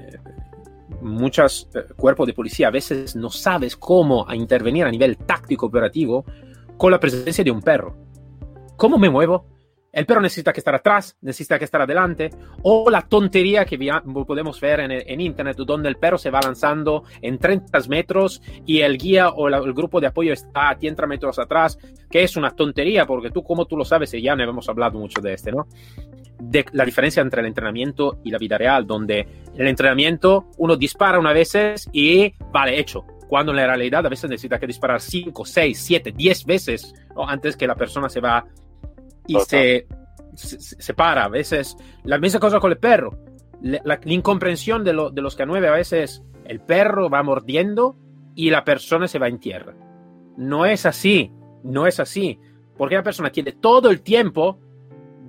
muchos 1.00 1.68
eh, 1.74 1.84
cuerpos 1.96 2.26
de 2.26 2.34
policía 2.34 2.68
a 2.68 2.70
veces 2.70 3.16
no 3.16 3.30
sabes 3.30 3.76
cómo 3.76 4.26
intervenir 4.32 4.84
a 4.84 4.90
nivel 4.90 5.16
táctico 5.18 5.66
operativo 5.66 6.24
con 6.76 6.90
la 6.90 7.00
presencia 7.00 7.44
de 7.44 7.50
un 7.50 7.62
perro. 7.62 7.96
¿Cómo 8.76 8.98
me 8.98 9.08
muevo? 9.08 9.46
El 9.94 10.06
perro 10.06 10.20
necesita 10.20 10.52
que 10.52 10.58
estar 10.58 10.74
atrás, 10.74 11.16
necesita 11.20 11.56
que 11.56 11.64
estar 11.64 11.80
adelante, 11.80 12.30
o 12.62 12.90
la 12.90 13.02
tontería 13.02 13.64
que 13.64 13.78
podemos 14.26 14.60
ver 14.60 14.80
en, 14.80 14.90
en, 14.90 15.20
internet, 15.20 15.56
donde 15.56 15.88
el 15.88 15.96
perro 15.96 16.18
se 16.18 16.30
va 16.30 16.40
lanzando 16.40 17.04
en 17.22 17.38
30 17.38 17.78
metros 17.88 18.42
y 18.66 18.80
el 18.80 18.98
guía 18.98 19.28
o 19.28 19.46
el 19.46 19.72
grupo 19.72 20.00
de 20.00 20.08
apoyo 20.08 20.32
está 20.32 20.70
a 20.70 20.76
30 20.76 21.06
metros 21.06 21.38
atrás, 21.38 21.78
que 22.10 22.24
es 22.24 22.36
una 22.36 22.50
tontería, 22.50 23.06
porque 23.06 23.30
tú, 23.30 23.44
como 23.44 23.66
tú 23.66 23.76
lo 23.76 23.84
sabes, 23.84 24.12
y 24.14 24.22
ya 24.22 24.34
no 24.34 24.42
hemos 24.42 24.68
hablado 24.68 24.98
mucho 24.98 25.20
de 25.20 25.34
este, 25.34 25.52
¿no? 25.52 25.68
De 26.38 26.64
la 26.72 26.84
diferencia 26.84 27.22
entre 27.22 27.40
el 27.40 27.46
entrenamiento 27.46 28.18
y 28.24 28.30
la 28.30 28.38
vida 28.38 28.58
real, 28.58 28.86
donde 28.86 29.20
en 29.20 29.60
el 29.60 29.68
entrenamiento 29.68 30.50
uno 30.58 30.76
dispara 30.76 31.18
una 31.18 31.32
veces 31.32 31.88
y 31.92 32.34
vale, 32.52 32.78
hecho. 32.78 33.04
Cuando 33.28 33.52
en 33.52 33.56
la 33.56 33.66
realidad 33.66 34.04
a 34.04 34.08
veces 34.08 34.28
necesita 34.28 34.58
que 34.58 34.66
disparar 34.66 35.00
5, 35.00 35.44
6, 35.44 35.78
7, 35.78 36.12
10 36.12 36.44
veces 36.44 36.94
¿no? 37.16 37.28
antes 37.28 37.56
que 37.56 37.66
la 37.66 37.74
persona 37.74 38.08
se 38.08 38.20
va 38.20 38.44
y 39.26 39.38
se, 39.40 39.86
se, 40.34 40.58
se, 40.60 40.94
para. 40.94 41.24
A 41.24 41.28
veces 41.28 41.76
la 42.04 42.18
misma 42.18 42.40
cosa 42.40 42.60
con 42.60 42.70
el 42.70 42.78
perro. 42.78 43.18
La, 43.62 43.80
la, 43.84 44.00
la 44.02 44.12
incomprensión 44.12 44.84
de, 44.84 44.92
lo, 44.92 45.10
de 45.10 45.22
los 45.22 45.38
K9 45.38 45.66
a 45.66 45.72
veces 45.72 46.22
el 46.44 46.60
perro 46.60 47.08
va 47.08 47.22
mordiendo 47.22 47.96
y 48.34 48.50
la 48.50 48.64
persona 48.64 49.08
se 49.08 49.18
va 49.18 49.28
en 49.28 49.38
tierra. 49.38 49.74
No 50.36 50.66
es 50.66 50.84
así, 50.86 51.32
no 51.62 51.86
es 51.86 52.00
así. 52.00 52.38
Porque 52.76 52.96
la 52.96 53.02
persona 53.02 53.30
tiene 53.30 53.52
todo 53.52 53.90
el 53.90 54.02
tiempo 54.02 54.60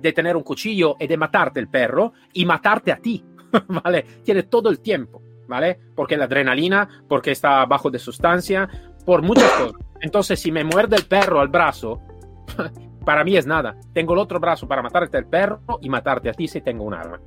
de 0.00 0.12
tener 0.12 0.36
un 0.36 0.42
cuchillo 0.42 0.96
y 0.98 1.06
de 1.06 1.16
matarte 1.16 1.60
el 1.60 1.68
perro 1.68 2.12
y 2.32 2.44
matarte 2.44 2.92
a 2.92 2.96
ti, 2.96 3.24
¿vale? 3.68 4.04
Tiene 4.22 4.44
todo 4.44 4.70
el 4.70 4.80
tiempo, 4.80 5.22
¿vale? 5.48 5.78
Porque 5.94 6.16
la 6.16 6.24
adrenalina, 6.24 6.88
porque 7.08 7.32
está 7.32 7.64
bajo 7.66 7.90
de 7.90 7.98
sustancia, 7.98 8.68
por 9.04 9.22
muchas 9.22 9.50
cosas. 9.52 9.80
Entonces, 10.00 10.40
si 10.40 10.52
me 10.52 10.64
muerde 10.64 10.96
el 10.96 11.06
perro 11.06 11.40
al 11.40 11.48
brazo, 11.48 12.00
para 13.04 13.24
mí 13.24 13.36
es 13.36 13.46
nada. 13.46 13.76
Tengo 13.92 14.12
el 14.12 14.18
otro 14.18 14.40
brazo 14.40 14.68
para 14.68 14.82
matarte 14.82 15.16
al 15.16 15.26
perro 15.26 15.60
y 15.80 15.88
matarte 15.88 16.28
a 16.28 16.32
ti 16.32 16.48
si 16.48 16.60
tengo 16.60 16.84
un 16.84 16.94
arma. 16.94 17.20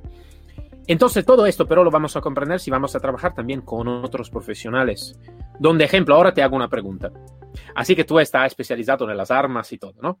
Entonces, 0.86 1.24
todo 1.24 1.46
esto, 1.46 1.66
pero 1.66 1.84
lo 1.84 1.90
vamos 1.90 2.16
a 2.16 2.20
comprender 2.20 2.58
si 2.58 2.70
vamos 2.70 2.94
a 2.96 3.00
trabajar 3.00 3.34
también 3.34 3.60
con 3.62 3.86
otros 3.86 4.30
profesionales. 4.30 5.18
Donde, 5.58 5.84
ejemplo, 5.84 6.14
ahora 6.14 6.32
te 6.32 6.42
hago 6.42 6.56
una 6.56 6.68
pregunta. 6.68 7.10
Así 7.74 7.94
que 7.94 8.04
tú 8.04 8.18
estás 8.18 8.46
especializado 8.48 9.10
en 9.10 9.16
las 9.16 9.30
armas 9.30 9.72
y 9.72 9.78
todo, 9.78 9.94
¿no? 10.00 10.20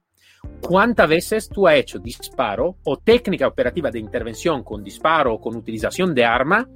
¿Cuántas 0.60 1.08
veces 1.08 1.48
tú 1.48 1.66
has 1.66 1.74
hecho 1.74 1.98
disparo 1.98 2.76
o 2.84 2.98
técnica 2.98 3.48
operativa 3.48 3.90
de 3.90 3.98
intervención 3.98 4.62
con 4.62 4.84
disparo 4.84 5.34
o 5.34 5.40
con 5.40 5.56
utilización 5.56 6.14
de 6.14 6.24
arma 6.24 6.68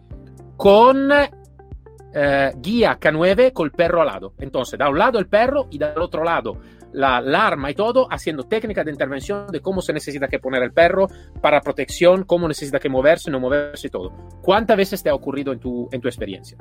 con 0.57 1.11
eh, 1.13 2.53
guía 2.57 2.99
K9 2.99 3.53
con 3.53 3.67
el 3.67 3.73
perro 3.73 4.01
al 4.01 4.09
lado? 4.09 4.35
Entonces, 4.39 4.79
da 4.79 4.89
un 4.89 4.99
lado 4.99 5.19
el 5.19 5.29
perro 5.29 5.69
y 5.71 5.79
del 5.79 5.99
otro 5.99 6.25
lado 6.25 6.59
la, 6.93 7.21
la, 7.21 7.47
arma 7.47 7.71
y 7.71 7.75
todo, 7.75 8.07
haciendo 8.11 8.45
técnicas 8.45 8.85
de 8.85 8.93
intervención 8.93 9.49
de 9.49 9.61
cómo 9.61 9.81
se 9.81 9.93
necesita 9.93 10.29
que 10.29 10.39
poner 10.39 10.63
el 10.63 10.73
perro 10.73 11.09
para 11.41 11.61
protección, 11.61 12.25
cómo 12.25 12.49
necesita 12.49 12.79
que 12.79 12.89
moverse, 12.89 13.31
no 13.31 13.41
moverse 13.41 13.89
y 13.89 13.91
todo. 13.91 14.13
¿Cuántas 14.43 14.77
veces 14.77 15.03
te 15.03 15.11
ha 15.11 15.15
ocurrido 15.15 15.53
en 15.53 15.59
tu, 15.59 15.89
en 15.93 16.01
tu 16.01 16.09
experiencia? 16.09 16.57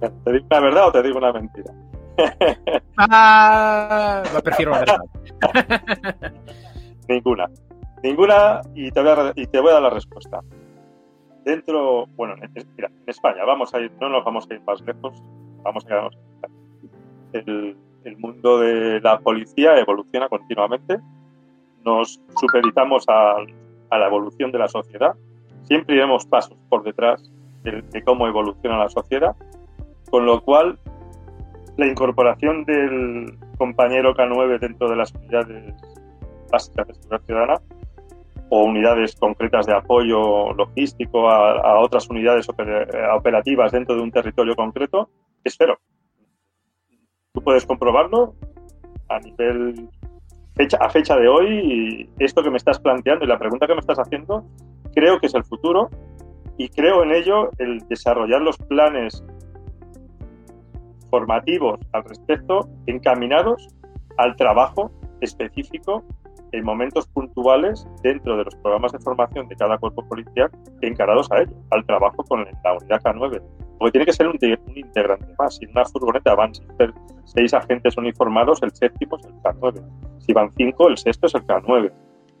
¿Te 0.00 0.32
digo 0.32 0.46
una 0.50 0.60
verdad 0.60 0.88
o 0.88 0.92
te 0.92 1.02
digo 1.02 1.18
una 1.18 1.32
mentira? 1.32 1.72
Ah, 2.98 4.22
prefiero 4.42 4.72
la. 4.72 5.00
Ninguna. 7.08 7.48
Ninguna 8.02 8.60
y 8.74 8.90
te, 8.90 9.02
voy 9.02 9.10
a, 9.10 9.32
y 9.34 9.46
te 9.46 9.60
voy 9.60 9.70
a 9.70 9.74
dar 9.74 9.82
la 9.82 9.90
respuesta. 9.90 10.40
Dentro, 11.44 12.06
bueno, 12.16 12.34
en, 12.42 12.52
mira, 12.76 12.88
en 12.88 13.04
España, 13.06 13.44
vamos 13.44 13.74
a 13.74 13.80
ir, 13.80 13.90
no 14.00 14.08
nos 14.08 14.24
vamos 14.24 14.46
a 14.50 14.54
ir 14.54 14.60
más 14.62 14.80
lejos, 14.82 15.22
vamos 15.62 15.84
a 15.84 15.88
quedarnos 15.88 16.18
el, 17.32 17.76
el 18.04 18.16
mundo 18.18 18.58
de 18.58 19.00
la 19.00 19.18
policía 19.18 19.78
evoluciona 19.78 20.28
continuamente. 20.28 20.98
Nos 21.84 22.20
supervisamos 22.40 23.04
a, 23.08 23.36
a, 23.90 23.98
la 23.98 24.06
evolución 24.06 24.52
de 24.52 24.58
la 24.58 24.68
sociedad. 24.68 25.14
Siempre 25.64 25.96
iremos 25.96 26.26
pasos 26.26 26.56
por 26.68 26.82
detrás 26.82 27.30
de, 27.62 27.82
de, 27.82 28.04
cómo 28.04 28.26
evoluciona 28.26 28.78
la 28.78 28.88
sociedad. 28.88 29.34
Con 30.10 30.26
lo 30.26 30.42
cual, 30.42 30.78
la 31.78 31.86
incorporación 31.86 32.64
del 32.64 33.38
compañero 33.56 34.12
K9 34.12 34.58
dentro 34.58 34.90
de 34.90 34.96
las 34.96 35.14
unidades 35.14 35.74
básicas 36.50 36.88
de 36.88 36.94
seguridad 36.94 37.22
ciudadana 37.24 37.60
o 38.50 38.64
unidades 38.64 39.14
concretas 39.14 39.66
de 39.66 39.76
apoyo 39.76 40.52
logístico 40.54 41.30
a, 41.30 41.78
otras 41.78 42.10
unidades 42.10 42.48
operativas 42.48 43.70
dentro 43.70 43.94
de 43.94 44.02
un 44.02 44.10
territorio 44.10 44.56
concreto, 44.56 45.08
espero. 45.44 45.78
Tú 47.32 47.42
puedes 47.42 47.64
comprobarlo 47.64 48.34
a 49.08 49.20
nivel 49.20 49.88
fecha, 50.54 50.78
a 50.80 50.90
fecha 50.90 51.16
de 51.16 51.28
hoy 51.28 52.10
y 52.18 52.24
esto 52.24 52.42
que 52.42 52.50
me 52.50 52.56
estás 52.56 52.80
planteando 52.80 53.24
y 53.24 53.28
la 53.28 53.38
pregunta 53.38 53.68
que 53.68 53.74
me 53.74 53.80
estás 53.80 54.00
haciendo, 54.00 54.44
creo 54.94 55.20
que 55.20 55.26
es 55.26 55.34
el 55.34 55.44
futuro 55.44 55.90
y 56.56 56.68
creo 56.70 57.04
en 57.04 57.12
ello 57.12 57.50
el 57.58 57.86
desarrollar 57.86 58.42
los 58.42 58.56
planes 58.56 59.22
formativos 61.10 61.78
al 61.92 62.04
respecto 62.04 62.68
encaminados 62.86 63.68
al 64.18 64.36
trabajo 64.36 64.90
específico 65.20 66.04
en 66.52 66.64
momentos 66.64 67.06
puntuales 67.08 67.86
dentro 68.02 68.36
de 68.36 68.44
los 68.44 68.54
programas 68.56 68.92
de 68.92 68.98
formación 69.00 69.48
de 69.48 69.56
cada 69.56 69.78
cuerpo 69.78 70.06
policial 70.08 70.50
encarados 70.80 71.30
a 71.32 71.42
ello, 71.42 71.52
al 71.70 71.84
trabajo 71.84 72.24
con 72.24 72.44
la 72.44 72.72
unidad 72.72 73.00
K9. 73.02 73.42
Porque 73.78 73.92
tiene 73.92 74.06
que 74.06 74.12
ser 74.12 74.26
un, 74.26 74.38
integrante 74.74 75.34
más. 75.38 75.56
Si 75.56 75.64
en 75.64 75.70
una 75.70 75.84
furgoneta 75.84 76.34
van 76.34 76.52
seis 77.24 77.54
agentes 77.54 77.96
uniformados, 77.96 78.62
el 78.62 78.72
séptimo 78.72 79.16
es 79.18 79.26
el 79.26 79.34
K9. 79.34 79.82
Si 80.18 80.32
van 80.32 80.50
cinco, 80.56 80.88
el 80.88 80.98
sexto 80.98 81.26
es 81.26 81.34
el 81.34 81.42
K9. 81.46 81.92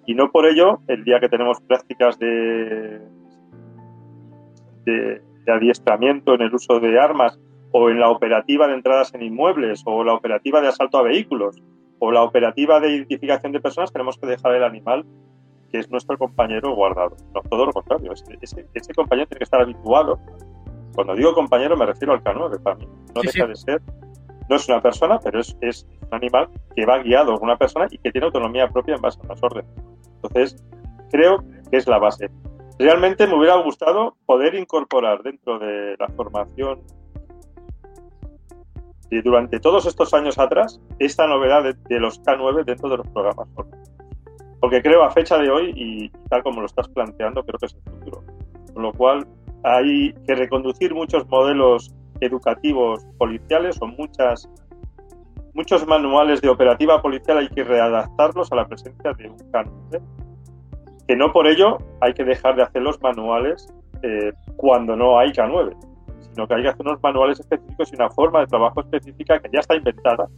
Y 0.06 0.14
no 0.14 0.30
por 0.30 0.46
ello, 0.46 0.80
el 0.88 1.04
día 1.04 1.20
que 1.20 1.28
tenemos 1.28 1.60
prácticas 1.60 2.18
de, 2.18 3.00
de 4.84 5.22
adiestramiento 5.46 6.34
en 6.34 6.42
el 6.42 6.54
uso 6.54 6.80
de 6.80 6.98
armas 6.98 7.38
o 7.72 7.90
en 7.90 8.00
la 8.00 8.10
operativa 8.10 8.66
de 8.66 8.74
entradas 8.74 9.14
en 9.14 9.22
inmuebles 9.22 9.82
o 9.84 10.04
la 10.04 10.14
operativa 10.14 10.60
de 10.60 10.68
asalto 10.68 10.98
a 10.98 11.02
vehículos 11.02 11.62
o 11.98 12.12
la 12.12 12.22
operativa 12.22 12.80
de 12.80 12.90
identificación 12.90 13.52
de 13.52 13.60
personas, 13.60 13.92
tenemos 13.92 14.16
que 14.18 14.26
dejar 14.26 14.54
el 14.54 14.64
animal 14.64 15.04
que 15.70 15.78
es 15.78 15.90
nuestro 15.90 16.16
compañero 16.16 16.74
guardado. 16.74 17.16
No, 17.34 17.42
todo 17.42 17.66
lo 17.66 17.72
contrario, 17.72 18.12
ese, 18.12 18.38
ese, 18.40 18.66
ese, 18.72 18.94
compañero 18.94 19.28
tiene 19.28 19.38
que 19.38 19.44
estar 19.44 19.60
habituado. 19.60 20.18
Cuando 20.94 21.14
digo 21.14 21.34
compañero 21.34 21.76
me 21.76 21.86
refiero 21.86 22.14
al 22.14 22.22
K9 22.22 22.62
para 22.62 22.76
mí. 22.76 22.86
No 23.14 23.20
sí, 23.20 23.26
deja 23.26 23.44
sí. 23.44 23.48
de 23.48 23.56
ser, 23.56 23.82
no 24.48 24.56
es 24.56 24.68
una 24.68 24.80
persona, 24.80 25.18
pero 25.22 25.40
es, 25.40 25.56
es, 25.60 25.86
un 26.02 26.14
animal 26.14 26.48
que 26.74 26.86
va 26.86 27.02
guiado 27.02 27.34
por 27.34 27.42
una 27.42 27.58
persona 27.58 27.86
y 27.90 27.98
que 27.98 28.10
tiene 28.10 28.26
autonomía 28.26 28.68
propia 28.68 28.94
en 28.94 29.02
base 29.02 29.20
a 29.22 29.26
las 29.26 29.42
órdenes. 29.42 29.70
Entonces, 30.22 30.64
creo 31.10 31.44
que 31.70 31.76
es 31.76 31.86
la 31.86 31.98
base. 31.98 32.30
Realmente 32.78 33.26
me 33.26 33.36
hubiera 33.36 33.56
gustado 33.56 34.16
poder 34.24 34.54
incorporar 34.54 35.22
dentro 35.22 35.58
de 35.58 35.96
la 35.98 36.08
formación 36.08 36.80
durante 39.10 39.58
todos 39.58 39.86
estos 39.86 40.12
años 40.14 40.38
atrás 40.38 40.80
esta 40.98 41.26
novedad 41.26 41.62
de, 41.62 41.74
de, 41.88 42.00
los 42.00 42.22
K9 42.22 42.64
dentro 42.64 42.88
de 42.88 42.98
los 42.98 43.08
programas. 43.08 43.48
Porque 44.60 44.82
creo 44.82 45.02
a 45.02 45.10
fecha 45.10 45.38
de 45.38 45.50
hoy 45.50 45.72
y 45.74 46.10
tal 46.28 46.42
como 46.42 46.60
lo 46.60 46.66
estás 46.66 46.88
planteando, 46.88 47.42
creo 47.44 47.58
que 47.58 47.66
es 47.66 47.74
el 47.74 47.92
futuro. 47.92 48.22
con 48.74 48.82
lo 48.82 48.92
cual 48.92 49.26
hay 49.64 50.12
que 50.26 50.34
reconducir 50.34 50.94
muchos 50.94 51.26
modelos 51.28 51.94
educativos 52.20 53.04
policiales 53.16 53.80
o 53.80 53.86
muchas 53.86 54.48
muchos 55.54 55.86
manuales 55.86 56.40
de 56.40 56.48
operativa 56.48 57.02
policial 57.02 57.38
hay 57.38 57.48
que 57.48 57.64
readaptarlos 57.64 58.52
a 58.52 58.56
la 58.56 58.66
presencia 58.66 59.12
de 59.12 59.28
un 59.28 59.38
K9 59.38 60.00
que 61.06 61.16
no 61.16 61.32
por 61.32 61.46
ello 61.46 61.78
hay 62.00 62.12
que 62.14 62.24
dejar 62.24 62.56
de 62.56 62.62
hacer 62.62 62.82
los 62.82 63.00
manuales 63.00 63.72
eh, 64.02 64.32
cuando 64.56 64.96
no 64.96 65.18
hay 65.18 65.30
K9 65.30 65.74
sino 66.20 66.46
que 66.46 66.54
hay 66.54 66.62
que 66.62 66.68
hacer 66.68 66.86
unos 66.86 67.02
manuales 67.02 67.40
específicos 67.40 67.92
y 67.92 67.96
una 67.96 68.10
forma 68.10 68.40
de 68.40 68.46
trabajo 68.46 68.80
específica 68.80 69.38
que 69.40 69.48
ya 69.52 69.60
está 69.60 69.74
inventada 69.76 70.28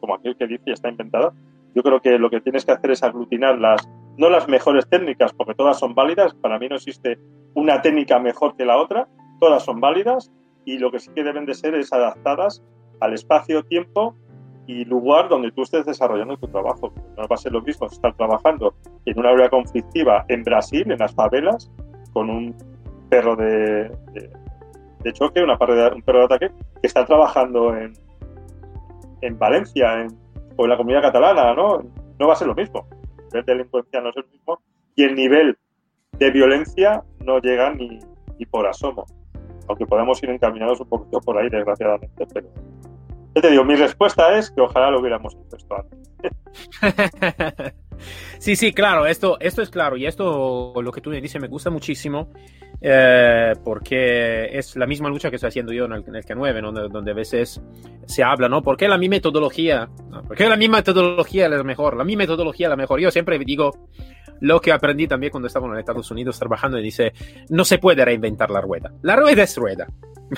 como 0.00 0.14
aquel 0.14 0.36
que 0.36 0.46
dice 0.46 0.64
ya 0.66 0.74
está 0.74 0.88
inventada 0.88 1.32
yo 1.74 1.82
creo 1.82 2.00
que 2.00 2.18
lo 2.18 2.30
que 2.30 2.40
tienes 2.40 2.64
que 2.64 2.72
hacer 2.72 2.90
es 2.90 3.02
aglutinar 3.02 3.58
las 3.58 3.88
no 4.16 4.28
las 4.28 4.48
mejores 4.48 4.86
técnicas, 4.88 5.32
porque 5.32 5.54
todas 5.54 5.78
son 5.78 5.94
válidas, 5.94 6.34
para 6.34 6.58
mí 6.58 6.68
no 6.68 6.76
existe 6.76 7.18
una 7.54 7.80
técnica 7.80 8.18
mejor 8.18 8.54
que 8.54 8.66
la 8.66 8.76
otra, 8.76 9.08
todas 9.40 9.64
son 9.64 9.80
válidas 9.80 10.30
y 10.66 10.78
lo 10.78 10.90
que 10.90 10.98
sí 10.98 11.10
que 11.14 11.24
deben 11.24 11.46
de 11.46 11.54
ser 11.54 11.74
es 11.74 11.92
adaptadas 11.92 12.62
al 13.00 13.14
espacio, 13.14 13.62
tiempo 13.64 14.14
y 14.66 14.84
lugar 14.84 15.28
donde 15.30 15.50
tú 15.52 15.62
estés 15.62 15.86
desarrollando 15.86 16.36
tu 16.36 16.48
trabajo. 16.48 16.92
No 17.16 17.26
va 17.26 17.34
a 17.34 17.38
ser 17.38 17.52
lo 17.52 17.62
mismo 17.62 17.86
estar 17.86 18.14
trabajando 18.14 18.74
en 19.06 19.18
una 19.18 19.30
área 19.30 19.48
conflictiva 19.48 20.26
en 20.28 20.44
Brasil, 20.44 20.90
en 20.90 20.98
las 20.98 21.14
favelas, 21.14 21.70
con 22.12 22.28
un 22.28 22.54
perro 23.08 23.36
de, 23.36 23.88
de, 24.12 24.30
choque, 25.12 25.42
una 25.42 25.54
un 25.54 26.02
perro 26.02 26.18
de 26.20 26.24
ataque, 26.24 26.50
que 26.80 26.86
está 26.86 27.04
trabajando 27.04 27.76
en, 27.76 27.92
en 29.22 29.38
Valencia 29.38 30.06
o 30.56 30.64
en 30.64 30.70
la 30.70 30.76
comunidad 30.76 31.02
catalana, 31.02 31.54
¿no? 31.54 31.82
No 32.18 32.26
va 32.26 32.34
a 32.34 32.36
ser 32.36 32.48
lo 32.48 32.54
mismo 32.54 32.86
nivel 33.30 33.44
de 33.44 33.52
delincuencia 33.54 34.00
no 34.00 34.10
es 34.10 34.16
el 34.16 34.26
mismo 34.28 34.60
y 34.96 35.04
el 35.04 35.14
nivel 35.14 35.58
de 36.18 36.30
violencia 36.30 37.02
no 37.24 37.38
llega 37.38 37.72
ni, 37.74 38.00
por 38.50 38.66
asomo. 38.66 39.06
Aunque 39.68 39.86
podemos 39.86 40.22
ir 40.22 40.30
encaminados 40.30 40.80
un 40.80 40.88
poquito 40.88 41.20
por 41.20 41.38
ahí, 41.38 41.48
desgraciadamente, 41.48 42.26
pero 42.32 42.48
yo 43.34 43.42
te 43.42 43.50
digo, 43.50 43.64
mi 43.64 43.76
respuesta 43.76 44.36
es 44.36 44.50
que 44.50 44.60
ojalá 44.60 44.90
lo 44.90 45.00
hubiéramos 45.00 45.36
hecho 45.36 45.66
antes. 45.74 46.32
sí, 48.38 48.56
sí, 48.56 48.72
claro, 48.72 49.06
esto, 49.06 49.38
esto 49.40 49.62
es 49.62 49.70
claro 49.70 49.96
y 49.96 50.06
esto, 50.06 50.74
lo 50.82 50.92
que 50.92 51.00
tú 51.00 51.10
me 51.10 51.20
dices, 51.20 51.40
me 51.40 51.48
gusta 51.48 51.70
muchísimo 51.70 52.30
eh, 52.82 53.52
porque 53.62 54.56
es 54.56 54.74
la 54.76 54.86
misma 54.86 55.10
lucha 55.10 55.28
que 55.28 55.36
estoy 55.36 55.48
haciendo 55.48 55.72
yo 55.72 55.84
en 55.84 55.92
el, 55.92 56.04
K9, 56.04 56.90
donde, 56.90 57.10
a 57.10 57.14
veces 57.14 57.60
se 58.06 58.22
habla, 58.22 58.48
¿no? 58.48 58.62
¿Por 58.62 58.76
qué 58.76 58.88
la 58.88 58.96
mi 58.96 59.08
metodología? 59.08 59.88
¿Por 60.26 60.36
qué 60.36 60.48
la 60.48 60.56
mi 60.56 60.68
metodología 60.68 61.44
es 61.44 61.50
la 61.50 61.62
mejor? 61.62 61.96
La 61.96 62.04
mi 62.04 62.16
metodología 62.16 62.68
la 62.68 62.76
mejor. 62.76 63.00
Yo 63.00 63.10
siempre 63.10 63.38
digo 63.38 63.88
lo 64.40 64.60
que 64.60 64.72
aprendí 64.72 65.06
también 65.06 65.30
cuando 65.30 65.48
estaba 65.48 65.66
en 65.66 65.78
Estados 65.78 66.10
Unidos 66.10 66.38
trabajando 66.38 66.78
y 66.78 66.82
dice, 66.82 67.12
no 67.50 67.64
se 67.64 67.78
puede 67.78 68.04
reinventar 68.04 68.50
la 68.50 68.62
rueda. 68.62 68.92
La 69.02 69.16
rueda 69.16 69.42
es 69.42 69.56
rueda, 69.56 69.86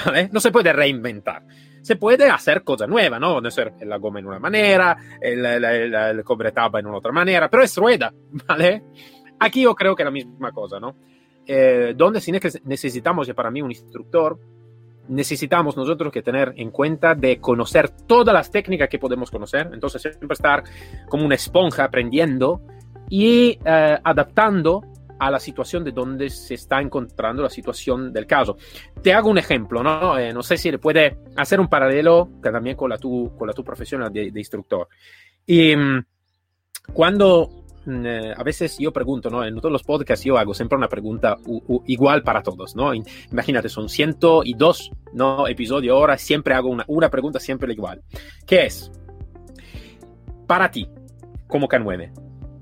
¿vale? 0.05 0.29
No 0.33 0.41
se 0.41 0.51
puede 0.51 0.73
reinventar 0.73 1.45
se 1.83 1.97
puede 1.97 2.31
hacer 2.31 2.63
cosas 2.63 2.89
nuevas, 2.89 3.21
¿no? 3.21 3.41
No 3.41 3.51
ser 3.51 3.75
la 3.83 3.99
goma 3.99 4.21
en 4.21 4.27
una 4.27 4.39
manera, 4.39 4.97
el, 5.21 5.45
el, 5.45 5.95
el 5.95 6.25
cobre 6.25 6.53
tapa 6.53 6.79
en 6.79 6.87
otra 6.87 7.13
manera, 7.13 7.51
pero 7.51 7.63
es 7.63 7.77
rueda, 7.77 8.13
¿vale? 8.49 8.85
Aquí 9.41 9.63
yo 9.63 9.75
creo 9.75 9.95
que 9.95 10.03
es 10.03 10.07
la 10.07 10.13
misma 10.13 10.53
cosa, 10.53 10.79
¿no? 10.79 10.97
Eh, 11.45 11.95
donde 11.97 12.21
sí 12.21 12.31
necesitamos, 12.65 13.29
y 13.29 13.33
para 13.33 13.51
mí 13.51 13.61
un 13.61 13.73
instructor, 13.73 14.39
necesitamos 15.09 15.77
nosotros 15.77 16.13
que 16.13 16.23
tener 16.23 16.55
en 16.57 16.71
cuenta 16.71 17.17
de 17.17 17.41
conocer 17.41 17.91
todas 18.07 18.33
las 18.33 18.51
técnicas 18.53 18.89
que 18.89 19.01
podemos 19.01 19.31
conocer, 19.31 19.69
entonces 19.73 20.01
siempre 20.03 20.35
estar 20.35 20.63
como 21.09 21.25
una 21.25 21.35
esponja 21.35 21.85
aprendiendo 21.85 22.61
y 23.11 23.59
eh, 23.65 23.99
adaptando 24.05 24.83
a 25.27 25.31
la 25.31 25.41
situación 25.41 25.85
de 25.85 25.93
donde 25.93 26.31
se 26.31 26.55
está 26.55 26.81
encontrando 26.81 27.43
la 27.43 27.51
situación 27.51 28.13
del 28.13 28.27
caso. 28.27 28.57
Te 29.03 29.13
hago 29.13 29.31
un 29.31 29.39
ejemplo, 29.39 29.83
¿no? 29.83 30.19
Eh, 30.19 30.33
no 30.33 30.43
sé 30.43 30.57
si 30.57 30.71
le 30.71 30.79
puede 30.79 31.19
hacer 31.37 31.61
un 31.61 31.69
paralelo 31.69 32.29
también 32.43 32.77
con 32.77 32.91
la 32.91 32.99
tu, 32.99 33.35
con 33.37 33.47
la 33.47 33.55
tu 33.55 33.65
profesión 33.65 34.13
de, 34.13 34.33
instructor. 34.35 34.89
Y 35.47 35.77
mm, 35.77 36.05
cuando 36.93 37.63
Mm, 37.85 38.07
eh, 38.07 38.35
a 38.37 38.43
veces 38.45 38.77
yo 38.79 38.93
pregunto, 38.93 39.29
¿no? 39.29 39.45
En 39.45 39.57
todos 39.57 39.73
los 39.73 39.83
podcasts 39.83 40.25
yo 40.25 40.39
hago 40.39 40.55
siempre 40.55 40.79
una 40.79 40.89
pregunta 40.89 41.37
igual 41.87 42.23
para 42.23 42.43
todos, 42.43 42.77
¿no? 42.77 42.93
Imagínate, 42.95 43.69
son 43.69 43.89
102 43.89 44.91
¿no? 45.15 45.49
episodios 45.49 45.95
ahora, 45.95 46.17
siempre 46.17 46.55
hago 46.55 46.69
una, 46.69 46.85
una 46.87 47.11
pregunta 47.11 47.41
siempre 47.41 47.73
igual. 47.73 48.03
¿Qué 48.47 48.67
es? 48.67 48.91
Para 50.47 50.71
ti, 50.71 50.89
como 51.49 51.69
K9, 51.69 52.13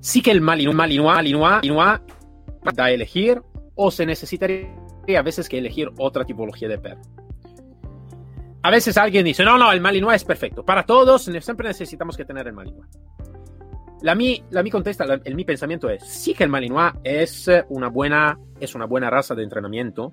¿sí 0.00 0.22
que 0.22 0.30
el 0.30 0.40
Malinois, 0.40 0.76
Malinois, 0.76 1.16
Malinois, 1.16 1.60
Malinois 1.60 2.00
da 2.74 2.90
elegir 2.90 3.42
o 3.74 3.90
se 3.90 4.06
necesitaría 4.06 4.68
a 5.18 5.22
veces 5.22 5.48
que 5.48 5.58
elegir 5.58 5.90
otra 5.98 6.24
tipología 6.24 6.68
de 6.68 6.78
perro? 6.78 7.00
A 8.62 8.70
veces 8.70 8.96
alguien 8.98 9.24
dice, 9.24 9.42
no, 9.44 9.56
no, 9.56 9.72
el 9.72 9.80
Malinois 9.80 10.16
es 10.16 10.24
perfecto. 10.24 10.64
Para 10.64 10.84
todos 10.84 11.22
siempre 11.22 11.68
necesitamos 11.68 12.16
que 12.16 12.24
tener 12.24 12.46
el 12.46 12.52
Malinois. 12.52 12.90
La 14.02 14.14
mi, 14.14 14.42
la 14.50 14.62
mi 14.62 14.70
contesta, 14.70 15.04
el 15.24 15.34
mi 15.34 15.44
pensamiento 15.44 15.88
es, 15.88 16.04
sí 16.04 16.34
que 16.34 16.44
el 16.44 16.50
Malinois 16.50 16.92
es 17.02 17.50
una, 17.68 17.88
buena, 17.88 18.38
es 18.58 18.74
una 18.74 18.84
buena 18.84 19.08
raza 19.08 19.34
de 19.34 19.42
entrenamiento. 19.42 20.12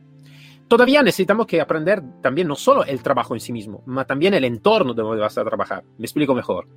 Todavía 0.67 1.01
necesitamos 1.01 1.45
que 1.45 1.62
aprender 1.62 2.01
también 2.21 2.47
no 2.47 2.55
solo 2.55 2.83
el 2.83 3.01
trabajo 3.01 3.33
en 3.33 3.39
sí 3.39 3.53
mismo, 3.53 3.83
sino 3.86 4.05
también 4.05 4.33
el 4.33 4.43
entorno 4.43 4.93
donde 4.93 5.21
vas 5.21 5.38
a 5.38 5.43
trabajar. 5.43 5.83
Me 5.97 6.05
explico 6.05 6.33
mejor. 6.33 6.67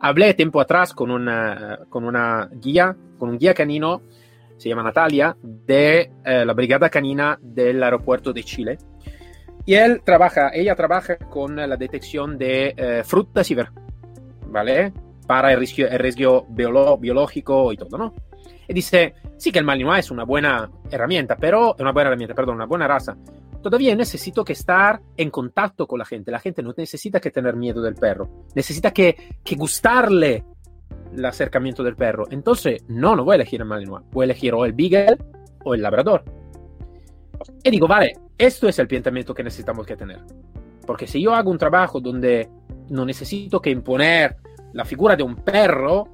Hablé 0.00 0.34
tiempo 0.34 0.60
atrás 0.60 0.94
con 0.94 1.10
una, 1.10 1.80
con 1.88 2.04
una 2.04 2.48
guía, 2.52 2.96
con 3.18 3.28
un 3.28 3.38
guía 3.38 3.52
canino, 3.52 4.02
se 4.60 4.68
llama 4.68 4.82
Natalia, 4.82 5.34
de 5.42 6.10
eh, 6.24 6.44
la 6.44 6.52
Brigada 6.52 6.90
Canina 6.90 7.38
del 7.40 7.82
Aeropuerto 7.82 8.32
de 8.32 8.44
Chile. 8.44 8.78
Y 9.64 9.74
él 9.74 10.02
trabaja, 10.04 10.50
ella 10.52 10.74
trabaja 10.74 11.16
con 11.16 11.56
la 11.56 11.76
detección 11.76 12.36
de 12.36 12.74
eh, 12.76 13.02
frutas 13.04 13.50
y 13.50 13.54
ver, 13.54 13.70
¿vale? 14.46 14.92
para 15.30 15.52
el 15.52 15.60
riesgo, 15.60 15.86
el 15.86 15.98
riesgo 16.00 16.46
biológico 16.48 17.72
y 17.72 17.76
todo, 17.76 17.96
¿no? 17.96 18.12
Y 18.66 18.74
dice, 18.74 19.14
sí 19.36 19.52
que 19.52 19.60
el 19.60 19.64
Malinois 19.64 20.06
es 20.06 20.10
una 20.10 20.24
buena 20.24 20.68
herramienta, 20.90 21.36
pero, 21.36 21.76
una 21.78 21.92
buena 21.92 22.08
herramienta, 22.08 22.34
perdón, 22.34 22.56
una 22.56 22.66
buena 22.66 22.88
raza. 22.88 23.16
Todavía 23.62 23.94
necesito 23.94 24.44
que 24.44 24.54
estar 24.54 25.00
en 25.16 25.30
contacto 25.30 25.86
con 25.86 26.00
la 26.00 26.04
gente. 26.04 26.32
La 26.32 26.40
gente 26.40 26.64
no 26.64 26.74
necesita 26.76 27.20
que 27.20 27.30
tener 27.30 27.54
miedo 27.54 27.80
del 27.80 27.94
perro. 27.94 28.28
Necesita 28.56 28.90
que, 28.90 29.38
que 29.44 29.54
gustarle 29.54 30.44
el 31.14 31.24
acercamiento 31.24 31.82
del 31.82 31.96
perro. 31.96 32.26
Entonces, 32.30 32.84
no, 32.88 33.16
no 33.16 33.24
voy 33.24 33.34
a 33.34 33.36
elegir 33.36 33.60
el 33.60 33.66
Malinois. 33.66 34.04
Voy 34.12 34.24
a 34.24 34.26
elegir 34.26 34.54
o 34.54 34.64
el 34.64 34.72
Beagle 34.72 35.18
o 35.64 35.74
el 35.74 35.82
Labrador. 35.82 36.24
Y 37.62 37.70
digo, 37.70 37.86
vale, 37.86 38.12
esto 38.36 38.68
es 38.68 38.78
el 38.78 38.88
pensamiento 38.88 39.34
que 39.34 39.42
necesitamos 39.42 39.86
que 39.86 39.96
tener. 39.96 40.20
Porque 40.86 41.06
si 41.06 41.22
yo 41.22 41.34
hago 41.34 41.50
un 41.50 41.58
trabajo 41.58 42.00
donde 42.00 42.48
no 42.88 43.04
necesito 43.04 43.60
que 43.60 43.70
imponer 43.70 44.36
la 44.72 44.84
figura 44.84 45.16
de 45.16 45.22
un 45.22 45.36
perro, 45.36 46.08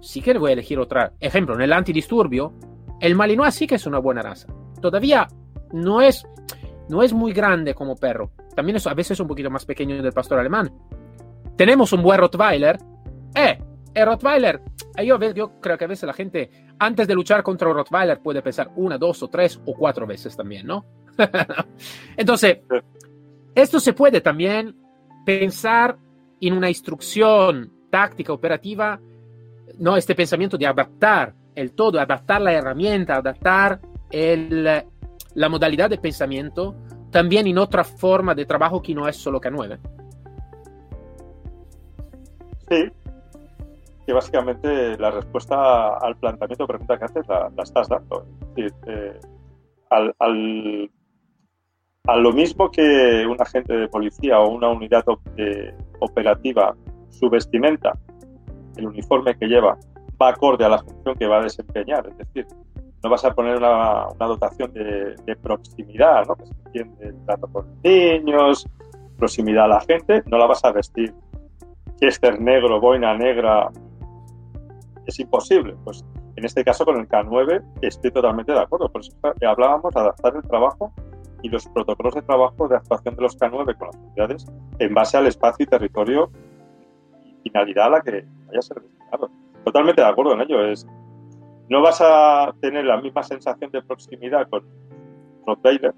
sí 0.00 0.20
que 0.20 0.36
voy 0.38 0.50
a 0.50 0.52
elegir 0.54 0.78
otra. 0.78 1.12
Ejemplo, 1.20 1.54
en 1.54 1.62
el 1.62 1.72
antidisturbio, 1.72 2.52
el 3.00 3.14
Malinois 3.14 3.54
sí 3.54 3.66
que 3.66 3.76
es 3.76 3.86
una 3.86 3.98
buena 3.98 4.22
raza. 4.22 4.48
Todavía 4.80 5.28
no 5.72 6.00
es, 6.00 6.26
no 6.88 7.02
es 7.02 7.12
muy 7.12 7.32
grande 7.32 7.74
como 7.74 7.96
perro. 7.96 8.30
También 8.54 8.76
es 8.76 8.86
a 8.86 8.94
veces 8.94 9.18
un 9.20 9.28
poquito 9.28 9.50
más 9.50 9.64
pequeño 9.64 10.02
del 10.02 10.12
pastor 10.12 10.38
alemán. 10.38 10.72
Tenemos 11.56 11.92
un 11.92 12.02
buen 12.02 12.18
Rottweiler. 12.18 12.78
Eh, 13.34 13.58
el 13.94 14.06
Rottweiler, 14.06 14.60
eh, 14.96 15.06
yo, 15.06 15.18
yo 15.32 15.60
creo 15.60 15.76
que 15.76 15.84
a 15.84 15.88
veces 15.88 16.06
la 16.06 16.12
gente, 16.12 16.50
antes 16.78 17.06
de 17.06 17.14
luchar 17.14 17.42
contra 17.42 17.68
un 17.68 17.74
Rottweiler, 17.74 18.20
puede 18.20 18.42
pensar 18.42 18.70
una, 18.76 18.98
dos 18.98 19.22
o 19.22 19.28
tres 19.28 19.60
o 19.64 19.74
cuatro 19.74 20.06
veces 20.06 20.36
también, 20.36 20.66
¿no? 20.66 20.84
Entonces, 22.16 22.58
esto 23.54 23.80
se 23.80 23.92
puede 23.92 24.20
también 24.20 24.76
pensar 25.24 25.98
en 26.40 26.54
una 26.54 26.68
instrucción 26.68 27.72
táctica 27.90 28.32
operativa, 28.32 29.00
no 29.78 29.96
este 29.96 30.14
pensamiento 30.14 30.56
de 30.56 30.66
adaptar 30.66 31.34
el 31.54 31.72
todo, 31.72 32.00
adaptar 32.00 32.40
la 32.40 32.52
herramienta, 32.52 33.16
adaptar 33.16 33.80
el, 34.10 34.64
la 34.64 35.48
modalidad 35.48 35.90
de 35.90 35.98
pensamiento 35.98 36.74
también 37.10 37.46
en 37.46 37.58
otra 37.58 37.84
forma 37.84 38.34
de 38.34 38.46
trabajo 38.46 38.82
que 38.82 38.94
no 38.94 39.06
es 39.06 39.16
solo 39.16 39.40
K9. 39.40 39.78
Sí, 42.70 42.90
que 44.12 44.14
básicamente 44.14 44.98
la 44.98 45.10
respuesta 45.10 45.96
al 45.96 46.16
planteamiento, 46.16 46.66
pregunta 46.66 46.98
que 46.98 47.04
haces, 47.06 47.26
la, 47.26 47.50
estás 47.62 47.88
dando. 47.88 48.26
Eh, 48.56 49.18
al, 49.88 50.14
al, 50.18 50.90
a 52.06 52.16
lo 52.16 52.32
mismo 52.32 52.70
que 52.70 53.26
un 53.26 53.40
agente 53.40 53.74
de 53.74 53.88
policía 53.88 54.38
o 54.38 54.50
una 54.50 54.68
unidad 54.68 55.04
eh, 55.36 55.74
operativa 56.00 56.74
su 57.08 57.30
vestimenta, 57.30 57.92
el 58.76 58.86
uniforme 58.86 59.34
que 59.36 59.46
lleva, 59.46 59.78
va 60.20 60.28
acorde 60.28 60.64
a 60.64 60.68
la 60.68 60.78
función 60.78 61.14
que 61.16 61.26
va 61.26 61.38
a 61.38 61.44
desempeñar. 61.44 62.06
Es 62.08 62.18
decir, 62.18 62.46
no 63.02 63.10
vas 63.10 63.24
a 63.24 63.34
poner 63.34 63.56
una, 63.56 64.08
dotación 64.18 64.72
de, 64.74 65.36
proximidad, 65.42 66.26
¿no? 66.26 66.36
que 66.36 66.46
se 66.46 66.54
entiende 66.66 67.08
el 67.08 67.24
trato 67.24 67.46
con 67.48 67.66
niños, 67.82 68.68
proximidad 69.16 69.64
a 69.64 69.68
la 69.68 69.80
gente, 69.80 70.22
no 70.26 70.36
la 70.36 70.46
vas 70.46 70.64
a 70.64 70.72
vestir. 70.72 71.14
Chester 71.96 72.40
negro, 72.40 72.80
boina 72.80 73.16
negra, 73.16 73.70
es 75.06 75.18
imposible. 75.20 75.74
Pues 75.84 76.04
En 76.36 76.44
este 76.44 76.64
caso, 76.64 76.84
con 76.84 76.98
el 76.98 77.08
K9, 77.08 77.62
estoy 77.82 78.10
totalmente 78.10 78.52
de 78.52 78.60
acuerdo. 78.60 78.90
Por 78.90 79.00
eso 79.00 79.12
hablábamos 79.46 79.92
de 79.94 80.00
adaptar 80.00 80.36
el 80.36 80.42
trabajo 80.42 80.92
y 81.42 81.48
los 81.48 81.66
protocolos 81.68 82.14
de 82.14 82.22
trabajo 82.22 82.68
de 82.68 82.76
actuación 82.76 83.16
de 83.16 83.22
los 83.22 83.38
K9 83.38 83.76
con 83.76 83.88
las 83.88 83.96
unidades 83.96 84.46
en 84.78 84.94
base 84.94 85.16
al 85.16 85.26
espacio 85.26 85.64
y 85.64 85.66
territorio 85.66 86.30
y 87.24 87.34
finalidad 87.42 87.86
a 87.86 87.90
la 87.90 88.00
que 88.00 88.24
vaya 88.46 88.58
a 88.58 88.62
ser 88.62 88.80
destinado. 88.80 89.30
Totalmente 89.64 90.02
de 90.02 90.08
acuerdo 90.08 90.34
en 90.34 90.40
ello. 90.42 90.64
Es, 90.64 90.86
no 91.68 91.82
vas 91.82 92.00
a 92.00 92.54
tener 92.60 92.84
la 92.84 93.00
misma 93.00 93.22
sensación 93.22 93.70
de 93.70 93.82
proximidad 93.82 94.48
con 94.48 94.64
Rottweiler 95.46 95.94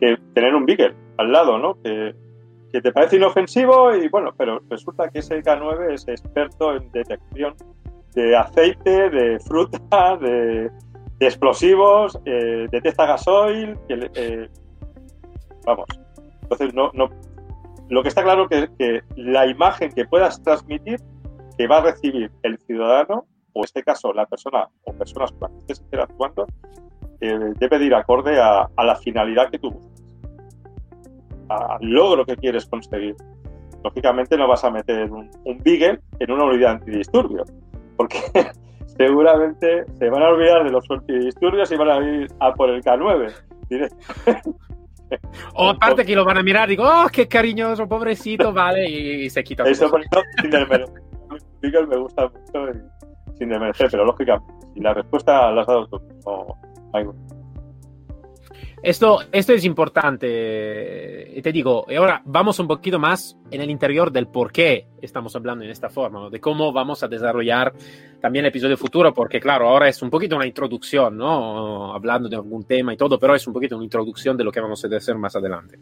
que 0.00 0.16
tener 0.34 0.54
un 0.54 0.66
Beagle 0.66 0.94
al 1.18 1.32
lado, 1.32 1.58
¿no? 1.58 1.80
Que, 1.82 2.14
que 2.72 2.80
te 2.80 2.92
parece 2.92 3.16
inofensivo 3.16 3.94
y 3.94 4.08
bueno, 4.08 4.30
pero 4.36 4.60
resulta 4.70 5.08
que 5.10 5.18
ese 5.18 5.42
K9 5.42 5.92
es 5.92 6.08
experto 6.08 6.74
en 6.74 6.90
detección 6.90 7.54
de 8.14 8.36
aceite, 8.36 9.10
de 9.10 9.38
fruta, 9.40 10.16
de, 10.16 10.70
explosivos, 11.20 12.18
eh, 12.24 12.66
detecta 12.70 13.06
gasoil, 13.06 13.78
que, 13.86 14.10
eh, 14.14 14.48
vamos. 15.64 15.86
Entonces, 16.42 16.74
no, 16.74 16.90
no, 16.94 17.08
lo 17.88 18.02
que 18.02 18.08
está 18.08 18.22
claro 18.22 18.46
es 18.50 18.70
que, 18.78 19.02
la 19.16 19.46
imagen 19.46 19.92
que 19.92 20.06
puedas 20.06 20.42
transmitir 20.42 20.98
que 21.58 21.66
va 21.66 21.78
a 21.78 21.82
recibir 21.82 22.30
el 22.42 22.58
ciudadano, 22.58 23.26
o 23.52 23.60
en 23.60 23.64
este 23.64 23.82
caso 23.82 24.14
la 24.14 24.24
persona 24.24 24.66
o 24.84 24.92
personas 24.94 25.30
con 25.32 25.42
las 25.42 25.50
que 25.52 25.58
estés 25.58 25.80
interactuando, 25.80 26.46
eh, 27.20 27.52
debe 27.58 27.78
de 27.78 27.84
ir 27.84 27.94
acorde 27.94 28.40
a, 28.40 28.68
la 28.76 28.96
finalidad 28.96 29.50
que 29.50 29.58
tú 29.58 29.70
buscas, 29.70 30.01
al 31.56 31.80
logro 31.80 32.24
que 32.24 32.36
quieres 32.36 32.66
conseguir. 32.66 33.16
Lógicamente 33.82 34.36
no 34.36 34.46
vas 34.46 34.64
a 34.64 34.70
meter 34.70 35.10
un, 35.10 35.30
un 35.44 35.58
Beagle 35.58 36.00
en 36.20 36.30
una 36.30 36.44
unidad 36.44 36.72
antidisturbios, 36.72 37.52
porque 37.96 38.18
seguramente 38.96 39.84
se 39.98 40.08
van 40.08 40.22
a 40.22 40.28
olvidar 40.28 40.64
de 40.64 40.70
los 40.70 40.88
antidisturbios 40.90 41.70
y 41.72 41.76
van 41.76 41.90
a 41.90 41.98
ir 41.98 42.28
a 42.40 42.54
por 42.54 42.70
el 42.70 42.82
K9. 42.82 43.32
O 45.54 45.68
aparte 45.68 46.04
que 46.04 46.16
lo 46.16 46.24
van 46.24 46.38
a 46.38 46.42
mirar, 46.42 46.68
digo, 46.68 46.84
oh, 46.84 47.06
qué 47.12 47.28
cariñoso, 47.28 47.86
pobrecito, 47.86 48.52
vale, 48.52 48.88
y, 48.88 49.30
se 49.30 49.44
quita. 49.44 49.64
Eso 49.64 49.90
por 49.90 50.00
eso, 50.00 50.22
sin 50.40 50.50
desmerecer. 50.50 51.02
me 51.88 51.96
gusta 51.96 52.28
mucho 52.28 52.70
y, 52.70 53.36
sin 53.36 53.48
desmerecer, 53.48 53.88
pero 53.90 54.04
lógicamente, 54.04 54.54
si 54.74 54.80
la 54.80 54.94
respuesta 54.94 55.50
la 55.50 55.60
has 55.60 55.66
dado 55.66 55.86
tú, 55.86 56.00
no 56.24 56.56
hay 56.94 57.04
esto, 58.82 59.20
esto 59.30 59.52
es 59.52 59.64
importante, 59.64 61.40
te 61.40 61.52
digo, 61.52 61.86
y 61.88 61.94
ahora 61.94 62.20
vamos 62.24 62.58
un 62.58 62.66
poquito 62.66 62.98
más 62.98 63.36
en 63.50 63.60
el 63.60 63.70
interior 63.70 64.10
del 64.10 64.26
por 64.26 64.50
qué 64.50 64.88
estamos 65.00 65.36
hablando 65.36 65.64
en 65.64 65.70
esta 65.70 65.88
forma, 65.88 66.28
de 66.28 66.40
cómo 66.40 66.72
vamos 66.72 67.02
a 67.02 67.08
desarrollar 67.08 67.72
también 68.20 68.44
el 68.44 68.48
episodio 68.50 68.76
futuro, 68.76 69.14
porque 69.14 69.40
claro, 69.40 69.68
ahora 69.68 69.88
es 69.88 70.02
un 70.02 70.10
poquito 70.10 70.34
una 70.34 70.46
introducción, 70.46 71.16
¿no? 71.16 71.94
Hablando 71.94 72.28
de 72.28 72.36
algún 72.36 72.64
tema 72.64 72.92
y 72.92 72.96
todo, 72.96 73.18
pero 73.18 73.34
es 73.34 73.46
un 73.46 73.52
poquito 73.52 73.76
una 73.76 73.84
introducción 73.84 74.36
de 74.36 74.44
lo 74.44 74.50
que 74.50 74.60
vamos 74.60 74.84
a 74.84 74.96
hacer 74.96 75.16
más 75.16 75.36
adelante. 75.36 75.78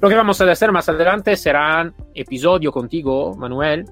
Lo 0.00 0.08
que 0.08 0.14
vamos 0.14 0.38
a 0.40 0.50
hacer 0.50 0.72
más 0.72 0.88
adelante 0.88 1.36
serán 1.36 1.94
episodio 2.14 2.70
contigo, 2.70 3.34
Manuel, 3.34 3.86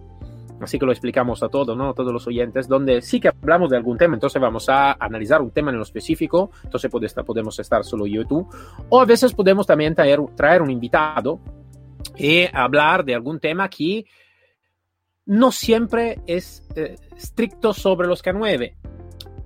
así 0.64 0.78
que 0.78 0.86
lo 0.86 0.92
explicamos 0.92 1.42
a 1.42 1.48
todos, 1.48 1.76
¿no? 1.76 1.94
todos 1.94 2.12
los 2.12 2.26
oyentes, 2.26 2.68
donde 2.68 3.02
sí 3.02 3.20
que 3.20 3.28
hablamos 3.28 3.70
de 3.70 3.76
algún 3.76 3.96
tema, 3.96 4.14
entonces 4.14 4.40
vamos 4.40 4.68
a 4.68 4.92
analizar 4.92 5.40
un 5.40 5.50
tema 5.50 5.70
en 5.70 5.76
lo 5.76 5.82
específico, 5.82 6.50
entonces 6.64 6.90
podemos 7.24 7.58
estar 7.58 7.84
solo 7.84 8.06
yo 8.06 8.22
y 8.22 8.26
tú, 8.26 8.48
o 8.88 9.00
a 9.00 9.04
veces 9.04 9.32
podemos 9.32 9.66
también 9.66 9.94
traer, 9.94 10.20
traer 10.36 10.62
un 10.62 10.70
invitado 10.70 11.40
y 12.16 12.44
hablar 12.52 13.04
de 13.04 13.14
algún 13.14 13.40
tema 13.40 13.68
que 13.68 14.04
no 15.26 15.52
siempre 15.52 16.20
es 16.26 16.66
eh, 16.76 16.96
estricto 17.16 17.72
sobre 17.72 18.08
los 18.08 18.22
K9, 18.22 18.74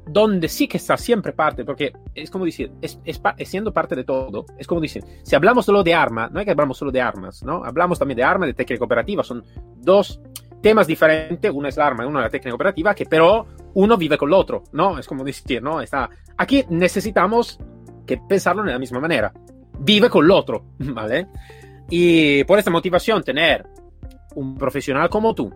donde 0.08 0.48
sí 0.48 0.66
que 0.66 0.78
está 0.78 0.96
siempre 0.96 1.32
parte, 1.32 1.64
porque 1.64 1.92
es 2.14 2.30
como 2.30 2.44
decir, 2.44 2.72
es, 2.80 2.98
es, 3.04 3.20
siendo 3.44 3.72
parte 3.72 3.94
de 3.94 4.04
todo, 4.04 4.46
es 4.56 4.66
como 4.66 4.80
decir, 4.80 5.04
si 5.22 5.36
hablamos 5.36 5.66
solo 5.66 5.82
de 5.82 5.94
armas, 5.94 6.30
no 6.32 6.40
es 6.40 6.44
que 6.44 6.50
hablamos 6.50 6.78
solo 6.78 6.90
de 6.90 7.00
armas, 7.00 7.42
¿no? 7.42 7.64
Hablamos 7.64 7.98
también 7.98 8.16
de 8.16 8.24
armas, 8.24 8.48
de 8.48 8.54
técnica 8.54 8.84
operativa, 8.84 9.22
son 9.22 9.44
dos 9.76 10.20
temas 10.60 10.86
diferentes, 10.86 11.50
uno 11.52 11.68
es 11.68 11.76
el 11.76 11.82
arma 11.82 12.04
y 12.04 12.06
uno 12.06 12.18
es 12.18 12.24
la 12.24 12.30
técnica 12.30 12.54
operativa, 12.54 12.94
que 12.94 13.06
pero 13.06 13.46
uno 13.74 13.96
vive 13.96 14.18
con 14.18 14.28
el 14.28 14.34
otro, 14.34 14.64
¿no? 14.72 14.98
Es 14.98 15.06
como 15.06 15.24
decir, 15.24 15.62
¿no? 15.62 15.80
Está, 15.80 16.10
aquí 16.36 16.64
necesitamos 16.68 17.58
que 18.06 18.18
pensarlo 18.18 18.62
de 18.62 18.72
la 18.72 18.78
misma 18.78 19.00
manera. 19.00 19.32
Vive 19.80 20.10
con 20.10 20.24
el 20.24 20.30
otro, 20.30 20.64
¿vale? 20.78 21.28
Y 21.90 22.44
por 22.44 22.58
esta 22.58 22.70
motivación, 22.70 23.22
tener 23.22 23.66
un 24.34 24.56
profesional 24.56 25.08
como 25.08 25.34
tú, 25.34 25.52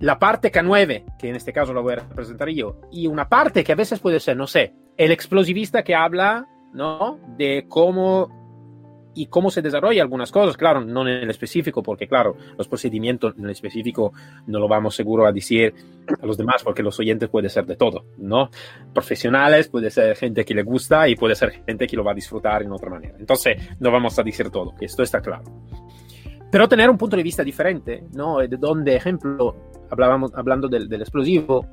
la 0.00 0.18
parte 0.18 0.52
K9, 0.52 1.16
que 1.18 1.28
en 1.28 1.36
este 1.36 1.52
caso 1.52 1.72
lo 1.72 1.82
voy 1.82 1.94
a 1.94 1.96
representar 1.96 2.48
yo, 2.50 2.80
y 2.92 3.06
una 3.06 3.28
parte 3.28 3.64
que 3.64 3.72
a 3.72 3.76
veces 3.76 3.98
puede 3.98 4.20
ser, 4.20 4.36
no 4.36 4.46
sé, 4.46 4.72
el 4.96 5.10
explosivista 5.10 5.82
que 5.82 5.94
habla, 5.94 6.46
¿no? 6.72 7.18
De 7.36 7.66
cómo 7.68 8.37
y 9.18 9.26
cómo 9.26 9.50
se 9.50 9.62
desarrolla 9.62 10.00
algunas 10.00 10.30
cosas, 10.30 10.56
claro, 10.56 10.80
no 10.80 11.02
en 11.02 11.08
el 11.08 11.30
específico, 11.30 11.82
porque 11.82 12.06
claro, 12.06 12.36
los 12.56 12.68
procedimientos 12.68 13.34
en 13.36 13.46
el 13.46 13.50
específico 13.50 14.12
no 14.46 14.60
lo 14.60 14.68
vamos 14.68 14.94
seguro 14.94 15.26
a 15.26 15.32
decir 15.32 15.74
a 16.22 16.24
los 16.24 16.36
demás, 16.36 16.62
porque 16.62 16.84
los 16.84 16.98
oyentes 17.00 17.28
puede 17.28 17.48
ser 17.48 17.66
de 17.66 17.74
todo, 17.74 18.04
¿no? 18.16 18.48
Profesionales, 18.94 19.68
puede 19.68 19.90
ser 19.90 20.16
gente 20.16 20.44
que 20.44 20.54
le 20.54 20.62
gusta 20.62 21.08
y 21.08 21.16
puede 21.16 21.34
ser 21.34 21.64
gente 21.66 21.88
que 21.88 21.96
lo 21.96 22.04
va 22.04 22.12
a 22.12 22.14
disfrutar 22.14 22.62
en 22.62 22.70
otra 22.70 22.90
manera. 22.90 23.16
Entonces, 23.18 23.56
no 23.80 23.90
vamos 23.90 24.16
a 24.20 24.22
decir 24.22 24.50
todo, 24.50 24.72
que 24.76 24.84
esto 24.84 25.02
está 25.02 25.20
claro. 25.20 25.42
Pero 26.48 26.68
tener 26.68 26.88
un 26.88 26.96
punto 26.96 27.16
de 27.16 27.24
vista 27.24 27.42
diferente, 27.42 28.04
¿no? 28.14 28.38
De 28.38 28.56
donde, 28.56 28.94
ejemplo, 28.94 29.56
hablábamos, 29.90 30.32
hablando 30.32 30.68
del, 30.68 30.88
del 30.88 31.00
explosivo, 31.00 31.66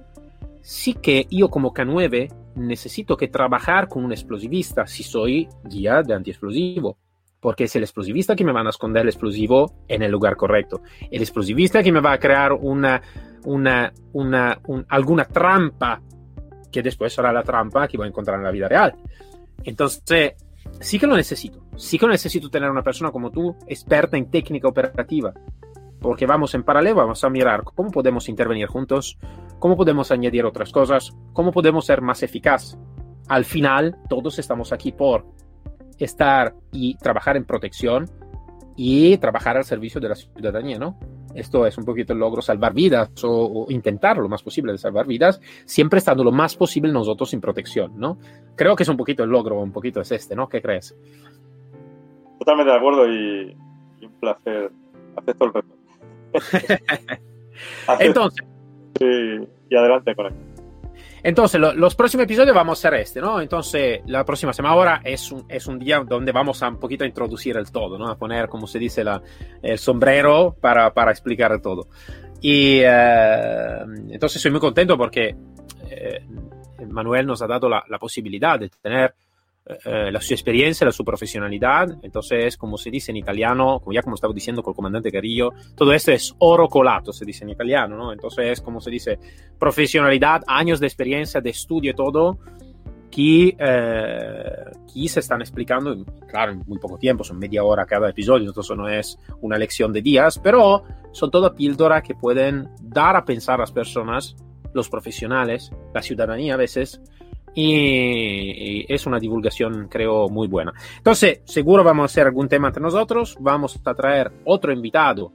sí 0.62 0.96
que 0.96 1.28
yo 1.30 1.50
como 1.50 1.72
K9 1.72 2.34
necesito 2.56 3.16
que 3.16 3.28
trabajar 3.28 3.88
con 3.88 4.04
un 4.04 4.12
explosivista 4.12 4.88
si 4.88 5.04
soy 5.04 5.48
guía 5.64 6.02
de 6.02 6.16
antiexplosivo 6.16 6.98
porque 7.46 7.66
es 7.66 7.76
el 7.76 7.84
explosivista 7.84 8.36
que 8.36 8.44
me 8.44 8.52
va 8.52 8.62
a 8.62 8.70
esconder 8.70 9.04
el 9.04 9.10
explosivo 9.10 9.72
en 9.88 10.02
el 10.02 10.12
lugar 10.12 10.36
correcto. 10.36 10.82
El 11.12 11.22
explosivista 11.22 11.84
que 11.84 11.92
me 11.92 12.00
va 12.00 12.14
a 12.14 12.18
crear 12.18 12.54
una, 12.54 13.00
una, 13.44 13.94
una, 14.08 14.60
alguna 14.90 15.26
trampa 15.26 16.02
que 16.72 16.82
después 16.82 17.14
será 17.14 17.32
la 17.32 17.44
trampa 17.44 17.88
que 17.88 17.98
voy 17.98 18.06
a 18.06 18.08
encontrar 18.08 18.40
en 18.40 18.46
la 18.46 18.50
vida 18.50 18.68
real. 18.68 18.96
Entonces, 19.64 20.34
sí 20.80 20.98
que 20.98 21.06
lo 21.06 21.16
necesito. 21.16 21.64
Sí 21.76 22.00
que 22.00 22.08
necesito 22.08 22.50
tener 22.50 22.72
una 22.72 22.82
persona 22.82 23.12
como 23.12 23.30
tú, 23.30 23.56
experta 23.68 24.18
en 24.18 24.32
técnica 24.32 24.68
operativa. 24.68 25.32
Porque 26.02 26.26
vamos 26.26 26.56
en 26.56 26.64
paralelo, 26.64 26.96
vamos 26.96 27.24
a 27.24 27.30
mirar 27.30 27.64
cómo 27.64 27.92
podemos 27.92 28.28
intervenir 28.28 28.70
juntos, 28.70 29.20
cómo 29.60 29.78
podemos 29.78 30.10
añadir 30.10 30.46
otras 30.46 30.72
cosas, 30.72 31.16
cómo 31.32 31.52
podemos 31.52 31.86
ser 31.86 32.02
más 32.02 32.24
eficaz. 32.24 32.76
Al 33.28 33.46
final, 33.46 33.98
todos 34.10 34.40
estamos 34.40 34.74
aquí 34.74 34.92
por 34.92 35.28
estar 36.00 36.54
y 36.72 36.96
trabajar 36.98 37.38
en 37.38 37.46
protección 37.46 38.10
y 38.76 39.18
trabajar 39.18 39.58
al 39.58 39.64
servicio 39.64 40.02
de 40.02 40.10
la 40.10 40.16
ciudadanía, 40.16 40.78
¿no? 40.78 40.98
Esto 41.34 41.66
es 41.66 41.78
un 41.78 41.86
poquito 41.86 42.14
el 42.14 42.20
logro 42.20 42.42
salvar 42.42 42.74
vidas 42.74 43.12
o, 43.24 43.68
intentar 43.70 44.18
lo 44.18 44.30
más 44.30 44.42
posible 44.42 44.72
de 44.72 44.78
salvar 44.78 45.06
vidas, 45.06 45.42
siempre 45.66 46.00
estando 46.00 46.24
lo 46.24 46.32
más 46.32 46.56
posible 46.56 46.92
nosotros 46.92 47.34
en 47.34 47.42
protección, 47.42 48.00
¿no? 48.00 48.18
Creo 48.56 48.76
que 48.76 48.84
es 48.84 48.90
un 48.90 48.98
poquito 48.98 49.24
el 49.24 49.30
logro, 49.30 49.60
un 49.60 49.72
poquito 49.72 50.02
es 50.02 50.12
este, 50.12 50.36
¿no? 50.36 50.48
¿Qué 50.48 50.62
crees? 50.62 50.96
Totalmente 52.40 52.72
de 52.72 52.78
acuerdo 52.78 53.08
y, 53.08 53.58
un 54.02 54.12
placer. 54.20 54.72
Acepto 55.18 55.46
el 55.46 55.54
reto. 55.54 55.76
Entonces. 58.00 58.46
y 59.70 59.76
adelante 59.76 60.16
con. 60.16 60.45
Entonces, 61.28 61.60
los 61.60 61.96
próximos 61.96 62.26
episodios 62.26 62.56
vamos 62.56 62.78
a 62.78 62.82
ser 62.84 62.94
este, 63.00 63.20
¿no? 63.20 63.42
Entonces, 63.42 64.02
la 64.06 64.24
próxima 64.24 64.54
semana 64.54 64.76
ahora 64.76 65.02
es 65.04 65.32
un, 65.32 65.44
es 65.50 65.66
un 65.66 65.80
día 65.80 66.04
donde 66.08 66.32
vamos 66.32 66.62
a 66.62 66.70
un 66.70 66.78
poquito 66.78 67.04
a 67.04 67.08
introducir 67.08 67.58
el 67.58 67.72
todo, 67.72 67.98
¿no? 67.98 68.08
A 68.10 68.16
poner, 68.16 68.48
como 68.48 68.68
se 68.68 68.78
dice, 68.78 69.04
la, 69.04 69.24
el 69.64 69.80
sombrero 69.80 70.56
para, 70.62 70.94
para 70.94 71.10
explicar 71.10 71.60
todo. 71.62 71.88
Y 72.42 72.82
eh, 72.84 73.80
entonces 74.12 74.40
soy 74.40 74.52
muy 74.52 74.60
contento 74.60 74.96
porque 75.00 75.36
eh, 75.90 76.24
Manuel 76.88 77.26
nos 77.26 77.42
ha 77.42 77.48
dado 77.48 77.68
la, 77.70 77.84
la 77.90 77.98
posibilidad 77.98 78.60
de 78.60 78.70
tener 78.70 79.16
eh, 79.68 80.12
la 80.12 80.22
su 80.22 80.34
experiencia, 80.34 80.86
la 80.86 80.92
su 80.92 81.04
profesionalidad. 81.04 81.98
Entonces, 82.04 82.56
como 82.56 82.78
se 82.78 82.92
dice 82.92 83.12
en 83.12 83.18
italiano, 83.18 83.80
como 83.80 83.94
ya 83.94 84.04
como 84.04 84.14
estaba 84.14 84.32
diciendo 84.34 84.62
con 84.62 84.74
el 84.74 84.76
comandante 84.76 85.12
Carillo, 85.12 85.54
todo 85.76 85.92
esto 85.92 86.12
es 86.12 86.36
oro 86.38 86.68
colato, 86.68 87.12
se 87.12 87.26
dice 87.26 87.46
en 87.46 87.50
italiano, 87.50 87.98
¿no? 87.98 88.14
Entonces, 88.14 88.62
como 88.62 88.80
se 88.80 88.92
dice, 88.92 89.18
profesionalidad, 89.58 90.44
años 90.46 90.80
de 90.80 90.86
experiencia, 90.86 91.42
de 91.42 91.50
estudio 91.50 91.92
y 91.92 91.96
todo, 91.96 92.38
que, 93.10 93.56
eh, 93.58 95.08
se 95.08 95.20
están 95.20 95.42
explicando, 95.42 96.06
claro, 96.28 96.52
en 96.52 96.64
muy 96.68 96.78
poco 96.78 96.98
tiempo, 96.98 97.24
son 97.24 97.40
media 97.40 97.64
hora 97.64 97.86
cada 97.86 98.10
episodio, 98.10 98.48
entonces 98.48 98.78
no 98.78 98.88
es 98.88 99.18
una 99.42 99.58
lección 99.58 99.92
de 99.92 100.02
días, 100.02 100.40
pero 100.40 100.84
son 101.12 101.32
todas 101.32 101.52
píldoras 101.54 102.04
que 102.04 102.14
pueden 102.14 102.70
dar 102.82 103.16
a 103.16 103.26
pensar 103.26 103.56
a 103.56 103.64
las 103.64 103.72
personas, 103.72 104.36
los 104.74 104.90
profesionales, 104.90 105.72
la 105.94 106.02
ciudadanía 106.02 106.54
a 106.54 106.58
veces, 106.58 107.02
y, 107.56 108.94
es 108.94 109.06
una 109.08 109.20
divulgación 109.20 109.88
creo 109.90 110.30
muy 110.30 110.48
buena. 110.48 110.74
Entonces, 110.98 111.42
seguro 111.46 111.84
vamos 111.84 112.04
a 112.04 112.06
hacer 112.06 112.28
algún 112.28 112.48
tema 112.48 112.68
entre 112.68 112.84
nosotros, 112.84 113.38
vamos 113.40 113.80
a 113.84 113.94
traer 113.96 114.32
otro 114.44 114.72
invitado 114.72 115.32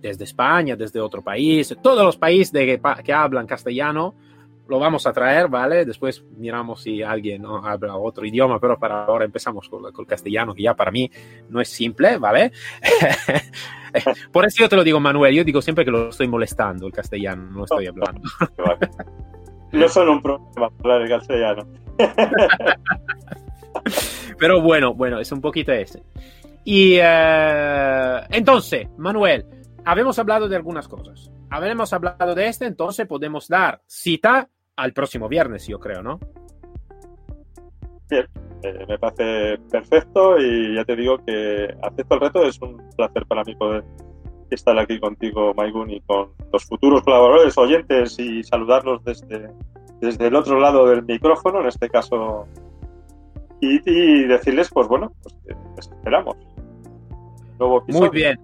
desde 0.00 0.24
España, 0.24 0.76
desde 0.76 1.00
otro 1.00 1.22
país, 1.22 1.74
todos 1.82 2.04
los 2.04 2.16
países 2.16 2.52
de, 2.52 2.80
que 3.02 3.12
hablan 3.12 3.46
castellano, 3.46 4.14
lo 4.68 4.78
vamos 4.78 5.06
a 5.06 5.12
traer, 5.12 5.48
¿vale? 5.48 5.84
Después 5.84 6.24
miramos 6.36 6.82
si 6.82 7.02
alguien 7.02 7.42
¿no? 7.42 7.64
habla 7.64 7.96
otro 7.96 8.26
idioma, 8.26 8.58
pero 8.58 8.78
para 8.78 9.04
ahora 9.04 9.24
empezamos 9.24 9.68
con, 9.68 9.82
con, 9.92 10.04
el 10.04 10.06
castellano, 10.06 10.54
que 10.54 10.64
ya 10.64 10.74
para 10.74 10.90
mí 10.90 11.10
no 11.48 11.60
es 11.60 11.68
simple, 11.68 12.18
¿vale? 12.18 12.52
Por 14.32 14.44
eso 14.44 14.56
yo 14.58 14.68
te 14.68 14.76
lo 14.76 14.84
digo, 14.84 15.00
Manuel, 15.00 15.34
yo 15.34 15.44
digo 15.44 15.62
siempre 15.62 15.84
que 15.84 15.90
lo 15.90 16.08
estoy 16.08 16.28
molestando 16.28 16.86
el 16.86 16.92
castellano, 16.92 17.48
no 17.50 17.64
estoy 17.64 17.86
hablando. 17.86 18.22
No 19.72 19.88
son 19.88 20.08
un 20.08 20.22
problema 20.22 20.70
hablar 20.80 21.02
el 21.02 21.08
castellano. 21.08 21.66
Pero 24.38 24.60
bueno, 24.60 24.94
bueno, 24.94 25.18
es 25.18 25.32
un 25.32 25.40
poquito 25.40 25.72
ese. 25.72 26.02
Y 26.64 26.98
eh, 27.00 28.20
entonces, 28.30 28.88
Manuel, 28.98 29.46
habemos 29.84 30.18
hablado 30.18 30.48
de 30.48 30.56
algunas 30.56 30.88
cosas. 30.88 31.30
Habemos 31.50 31.92
hablado 31.92 32.34
de 32.34 32.48
este, 32.48 32.66
entonces 32.66 33.06
podemos 33.06 33.48
dar 33.48 33.80
cita 33.86 34.48
al 34.74 34.92
próximo 34.92 35.28
viernes, 35.28 35.66
yo 35.66 35.78
creo, 35.78 36.02
¿no? 36.02 36.18
Bien, 38.10 38.26
eh, 38.62 38.84
me 38.88 38.98
parece 38.98 39.58
perfecto 39.70 40.38
y 40.38 40.74
ya 40.74 40.84
te 40.84 40.96
digo 40.96 41.18
que 41.24 41.74
acepto 41.82 42.14
el 42.16 42.20
reto. 42.20 42.44
Es 42.44 42.60
un 42.60 42.82
placer 42.96 43.24
para 43.26 43.44
mí 43.44 43.54
poder 43.54 43.84
estar 44.54 44.78
aquí 44.78 44.98
contigo, 45.00 45.52
Maigun, 45.54 45.90
y 45.90 46.00
con 46.00 46.30
los 46.52 46.64
futuros 46.64 47.02
colaboradores, 47.02 47.56
oyentes 47.58 48.18
y 48.18 48.42
saludarlos 48.42 49.04
desde, 49.04 49.50
desde 50.00 50.26
el 50.26 50.34
otro 50.36 50.60
lado 50.60 50.86
del 50.86 51.02
micrófono, 51.04 51.60
en 51.60 51.66
este 51.68 51.88
caso, 51.88 52.46
y, 53.60 53.80
y 53.84 54.24
decirles, 54.26 54.70
pues 54.72 54.88
bueno, 54.88 55.12
pues 55.22 55.90
esperamos. 55.90 56.36
Nuevo 57.58 57.82
Muy 57.88 58.10
bien. 58.10 58.38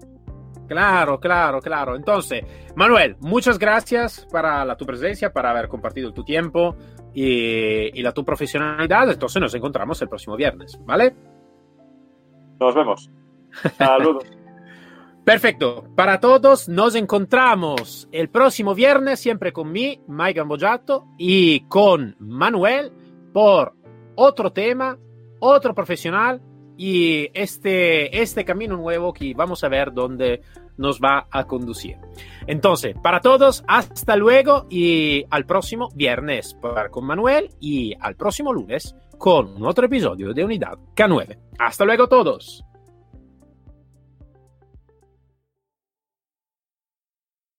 Claro, 0.69 1.21
claro, 1.21 1.61
claro. 1.61 1.97
Entonces, 1.97 2.45
Manuel, 2.77 3.17
muchas 3.21 3.59
gracias 3.59 4.27
para 4.33 4.65
la, 4.65 4.77
tu 4.77 4.87
presencia, 4.87 5.33
para 5.33 5.51
haber 5.51 5.69
compartido 5.69 6.13
tu 6.13 6.25
tiempo 6.25 6.77
y, 7.13 7.99
y 7.99 8.03
la 8.03 8.13
tu 8.13 8.25
profesionalidad. 8.25 9.11
Entonces 9.11 9.41
nos 9.41 9.55
encontramos 9.55 10.01
el 10.01 10.09
próximo 10.09 10.35
viernes, 10.35 10.81
¿vale? 10.87 11.15
Nos 12.59 12.75
vemos. 12.75 13.11
Saludos. 13.77 14.25
Perfecto. 15.25 15.85
Para 15.95 16.19
todos, 16.19 16.69
nos 16.69 16.97
encontramos 16.97 18.09
el 18.11 18.29
próximo 18.29 18.75
viernes, 18.75 19.21
siempre 19.21 19.53
con 19.53 19.71
mí, 19.71 20.01
Mike 20.09 20.41
Gambojato, 20.41 21.07
y 21.17 21.61
con 21.69 22.17
Manuel 22.19 22.93
por 23.33 23.75
otro 24.17 24.53
tema, 24.53 24.99
otro 25.39 25.75
profesional 25.75 26.43
y 26.77 27.29
este, 27.35 28.21
este 28.21 28.45
camino 28.45 28.77
nuevo 28.77 29.13
que 29.13 29.33
vamos 29.35 29.63
a 29.63 29.69
ver 29.69 29.93
dónde 29.93 30.43
nos 30.77 31.01
va 31.01 31.29
a 31.31 31.45
conducir. 31.45 31.97
Entonces, 32.47 32.97
para 33.01 33.21
todos, 33.21 33.63
hasta 33.69 34.17
luego 34.17 34.67
y 34.71 35.25
al 35.31 35.47
próximo 35.47 35.89
viernes 35.95 36.57
con 36.91 37.05
Manuel 37.05 37.51
y 37.61 37.95
al 38.01 38.17
próximo 38.17 38.53
lunes 38.53 38.97
con 39.19 39.65
otro 39.65 39.87
episodio 39.87 40.33
de 40.35 40.45
Unidad 40.45 40.79
K9. 40.97 41.39
Hasta 41.59 41.85
luego 41.85 42.09
todos. 42.09 42.65